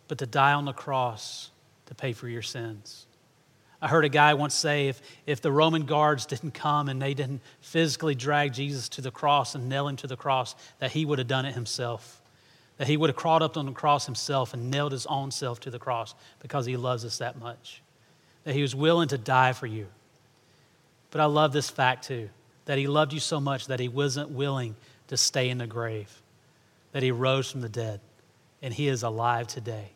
but 0.09 0.19
to 0.19 0.27
die 0.27 0.53
on 0.53 0.67
the 0.67 0.75
cross 0.75 1.51
to 1.87 1.95
pay 1.95 2.13
for 2.13 2.29
your 2.29 2.43
sins. 2.43 3.07
I 3.81 3.89
heard 3.89 4.05
a 4.05 4.11
guy 4.11 4.35
once 4.35 4.55
say 4.55 4.89
if, 4.89 5.01
if 5.25 5.41
the 5.41 5.53
Roman 5.53 5.87
guards 5.87 6.27
didn't 6.27 6.53
come 6.53 6.91
and 6.91 7.01
they 7.01 7.15
didn't 7.15 7.41
physically 7.63 8.15
drag 8.15 8.53
Jesus 8.53 8.91
to 8.91 9.01
the 9.01 9.11
cross 9.11 9.55
and 9.55 9.71
nail 9.71 9.89
him 9.89 9.97
to 9.97 10.07
the 10.07 10.19
cross, 10.19 10.55
that 10.81 10.91
he 10.91 11.07
would 11.07 11.19
have 11.19 11.29
done 11.29 11.47
it 11.47 11.55
himself. 11.55 12.21
That 12.77 12.89
he 12.89 12.99
would 12.99 13.09
have 13.09 13.17
crawled 13.17 13.41
up 13.41 13.57
on 13.57 13.65
the 13.65 13.73
cross 13.73 14.05
himself 14.05 14.53
and 14.53 14.71
nailed 14.71 14.93
his 14.93 15.07
own 15.07 15.31
self 15.31 15.61
to 15.61 15.71
the 15.71 15.79
cross 15.79 16.15
because 16.41 16.67
he 16.67 16.77
loves 16.77 17.07
us 17.07 17.17
that 17.17 17.39
much. 17.39 17.81
That 18.49 18.55
he 18.55 18.63
was 18.63 18.75
willing 18.75 19.09
to 19.09 19.19
die 19.19 19.53
for 19.53 19.67
you. 19.67 19.89
But 21.11 21.21
I 21.21 21.27
love 21.27 21.53
this 21.53 21.69
fact 21.69 22.07
too 22.07 22.31
that 22.65 22.79
he 22.79 22.87
loved 22.87 23.13
you 23.13 23.21
so 23.21 23.39
much 23.39 23.67
that 23.67 23.79
he 23.79 23.89
wasn't 23.89 24.31
willing 24.31 24.75
to 25.09 25.19
stay 25.19 25.51
in 25.51 25.59
the 25.59 25.67
grave, 25.67 26.23
that 26.93 27.03
he 27.03 27.11
rose 27.11 27.51
from 27.51 27.61
the 27.61 27.69
dead, 27.69 28.01
and 28.63 28.73
he 28.73 28.89
is 28.89 29.03
alive 29.03 29.49
today. 29.49 29.91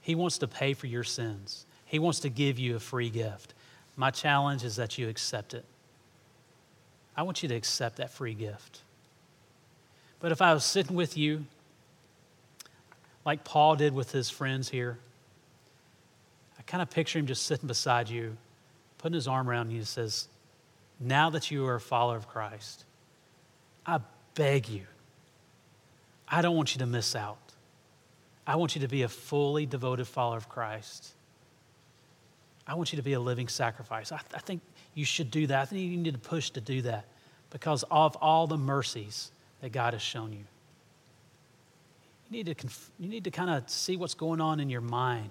He 0.00 0.16
wants 0.16 0.38
to 0.38 0.48
pay 0.48 0.74
for 0.74 0.88
your 0.88 1.04
sins. 1.04 1.64
He 1.84 2.00
wants 2.00 2.18
to 2.20 2.28
give 2.28 2.58
you 2.58 2.74
a 2.74 2.80
free 2.80 3.08
gift. 3.08 3.54
My 3.94 4.10
challenge 4.10 4.64
is 4.64 4.74
that 4.74 4.98
you 4.98 5.08
accept 5.08 5.54
it. 5.54 5.64
I 7.16 7.22
want 7.22 7.44
you 7.44 7.48
to 7.50 7.54
accept 7.54 7.98
that 7.98 8.10
free 8.10 8.34
gift. 8.34 8.80
But 10.18 10.32
if 10.32 10.42
I 10.42 10.54
was 10.54 10.64
sitting 10.64 10.96
with 10.96 11.16
you, 11.16 11.46
like 13.24 13.44
Paul 13.44 13.76
did 13.76 13.94
with 13.94 14.10
his 14.10 14.28
friends 14.28 14.70
here, 14.70 14.98
kind 16.74 16.82
of 16.82 16.90
picture 16.90 17.20
him 17.20 17.26
just 17.26 17.46
sitting 17.46 17.68
beside 17.68 18.08
you, 18.08 18.36
putting 18.98 19.14
his 19.14 19.28
arm 19.28 19.48
around 19.48 19.70
you 19.70 19.76
and 19.76 19.86
says, 19.86 20.26
Now 20.98 21.30
that 21.30 21.48
you 21.48 21.64
are 21.66 21.76
a 21.76 21.80
follower 21.80 22.16
of 22.16 22.26
Christ, 22.26 22.84
I 23.86 24.00
beg 24.34 24.68
you, 24.68 24.82
I 26.26 26.42
don't 26.42 26.56
want 26.56 26.74
you 26.74 26.80
to 26.80 26.86
miss 26.86 27.14
out. 27.14 27.38
I 28.44 28.56
want 28.56 28.74
you 28.74 28.80
to 28.80 28.88
be 28.88 29.02
a 29.02 29.08
fully 29.08 29.66
devoted 29.66 30.08
follower 30.08 30.36
of 30.36 30.48
Christ. 30.48 31.12
I 32.66 32.74
want 32.74 32.92
you 32.92 32.96
to 32.96 33.04
be 33.04 33.12
a 33.12 33.20
living 33.20 33.46
sacrifice. 33.46 34.10
I, 34.10 34.18
I 34.34 34.40
think 34.40 34.60
you 34.94 35.04
should 35.04 35.30
do 35.30 35.46
that. 35.46 35.62
I 35.62 35.64
think 35.66 35.80
you 35.80 35.96
need 35.96 36.14
to 36.14 36.18
push 36.18 36.50
to 36.50 36.60
do 36.60 36.82
that 36.82 37.04
because 37.50 37.84
of 37.88 38.16
all 38.16 38.48
the 38.48 38.58
mercies 38.58 39.30
that 39.60 39.70
God 39.70 39.92
has 39.92 40.02
shown 40.02 40.32
you. 40.32 40.44
You 42.30 42.38
need 42.38 42.46
to, 42.46 42.56
conf- 42.56 42.90
you 42.98 43.08
need 43.08 43.22
to 43.22 43.30
kind 43.30 43.50
of 43.50 43.70
see 43.70 43.96
what's 43.96 44.14
going 44.14 44.40
on 44.40 44.58
in 44.58 44.68
your 44.68 44.80
mind. 44.80 45.30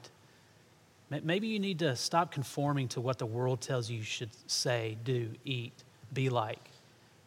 Maybe 1.21 1.47
you 1.47 1.59
need 1.59 1.79
to 1.79 1.95
stop 1.95 2.31
conforming 2.31 2.87
to 2.89 3.01
what 3.01 3.19
the 3.19 3.25
world 3.25 3.61
tells 3.61 3.89
you 3.89 3.97
you 3.97 4.03
should 4.03 4.29
say, 4.47 4.97
do, 5.03 5.29
eat, 5.45 5.73
be 6.13 6.29
like. 6.29 6.69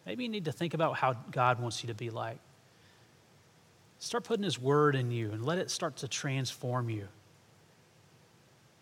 Maybe 0.06 0.24
you 0.24 0.28
need 0.28 0.46
to 0.46 0.52
think 0.52 0.74
about 0.74 0.96
how 0.96 1.14
God 1.30 1.60
wants 1.60 1.82
you 1.82 1.88
to 1.88 1.94
be 1.94 2.10
like. 2.10 2.38
Start 3.98 4.24
putting 4.24 4.44
His 4.44 4.58
Word 4.58 4.94
in 4.94 5.10
you 5.10 5.32
and 5.32 5.44
let 5.44 5.58
it 5.58 5.70
start 5.70 5.96
to 5.98 6.08
transform 6.08 6.88
you. 6.88 7.08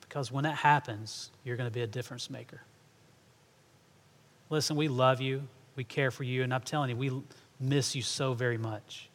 Because 0.00 0.30
when 0.30 0.44
that 0.44 0.56
happens, 0.56 1.30
you're 1.44 1.56
going 1.56 1.68
to 1.68 1.74
be 1.74 1.82
a 1.82 1.86
difference 1.86 2.30
maker. 2.30 2.60
Listen, 4.50 4.76
we 4.76 4.88
love 4.88 5.20
you, 5.20 5.42
we 5.76 5.84
care 5.84 6.10
for 6.10 6.22
you, 6.22 6.42
and 6.42 6.54
I'm 6.54 6.60
telling 6.60 6.90
you, 6.90 6.96
we 6.96 7.22
miss 7.58 7.96
you 7.96 8.02
so 8.02 8.34
very 8.34 8.58
much. 8.58 9.08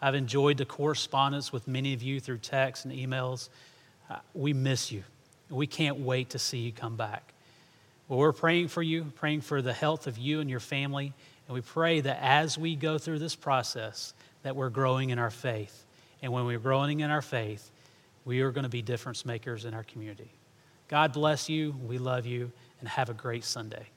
I've 0.00 0.14
enjoyed 0.14 0.56
the 0.56 0.64
correspondence 0.64 1.52
with 1.52 1.66
many 1.66 1.92
of 1.92 2.02
you 2.02 2.20
through 2.20 2.38
text 2.38 2.84
and 2.84 2.94
emails. 2.94 3.48
Uh, 4.08 4.18
we 4.32 4.52
miss 4.52 4.92
you. 4.92 5.02
We 5.50 5.66
can't 5.66 5.98
wait 6.00 6.30
to 6.30 6.38
see 6.38 6.58
you 6.58 6.72
come 6.72 6.96
back. 6.96 7.32
Well, 8.08 8.18
we're 8.18 8.32
praying 8.32 8.68
for 8.68 8.82
you, 8.82 9.04
praying 9.16 9.42
for 9.42 9.60
the 9.60 9.72
health 9.72 10.06
of 10.06 10.18
you 10.18 10.40
and 10.40 10.48
your 10.48 10.60
family, 10.60 11.12
and 11.46 11.54
we 11.54 11.60
pray 11.60 12.00
that 12.00 12.18
as 12.22 12.58
we 12.58 12.76
go 12.76 12.98
through 12.98 13.18
this 13.18 13.34
process, 13.34 14.14
that 14.42 14.56
we're 14.56 14.70
growing 14.70 15.10
in 15.10 15.18
our 15.18 15.30
faith. 15.30 15.84
And 16.22 16.32
when 16.32 16.44
we're 16.44 16.58
growing 16.58 17.00
in 17.00 17.10
our 17.10 17.22
faith, 17.22 17.70
we 18.24 18.40
are 18.40 18.50
going 18.50 18.64
to 18.64 18.70
be 18.70 18.82
difference 18.82 19.24
makers 19.24 19.64
in 19.64 19.74
our 19.74 19.84
community. 19.84 20.30
God 20.88 21.12
bless 21.12 21.48
you. 21.48 21.74
We 21.86 21.98
love 21.98 22.26
you. 22.26 22.50
And 22.80 22.88
have 22.88 23.10
a 23.10 23.14
great 23.14 23.44
Sunday. 23.44 23.88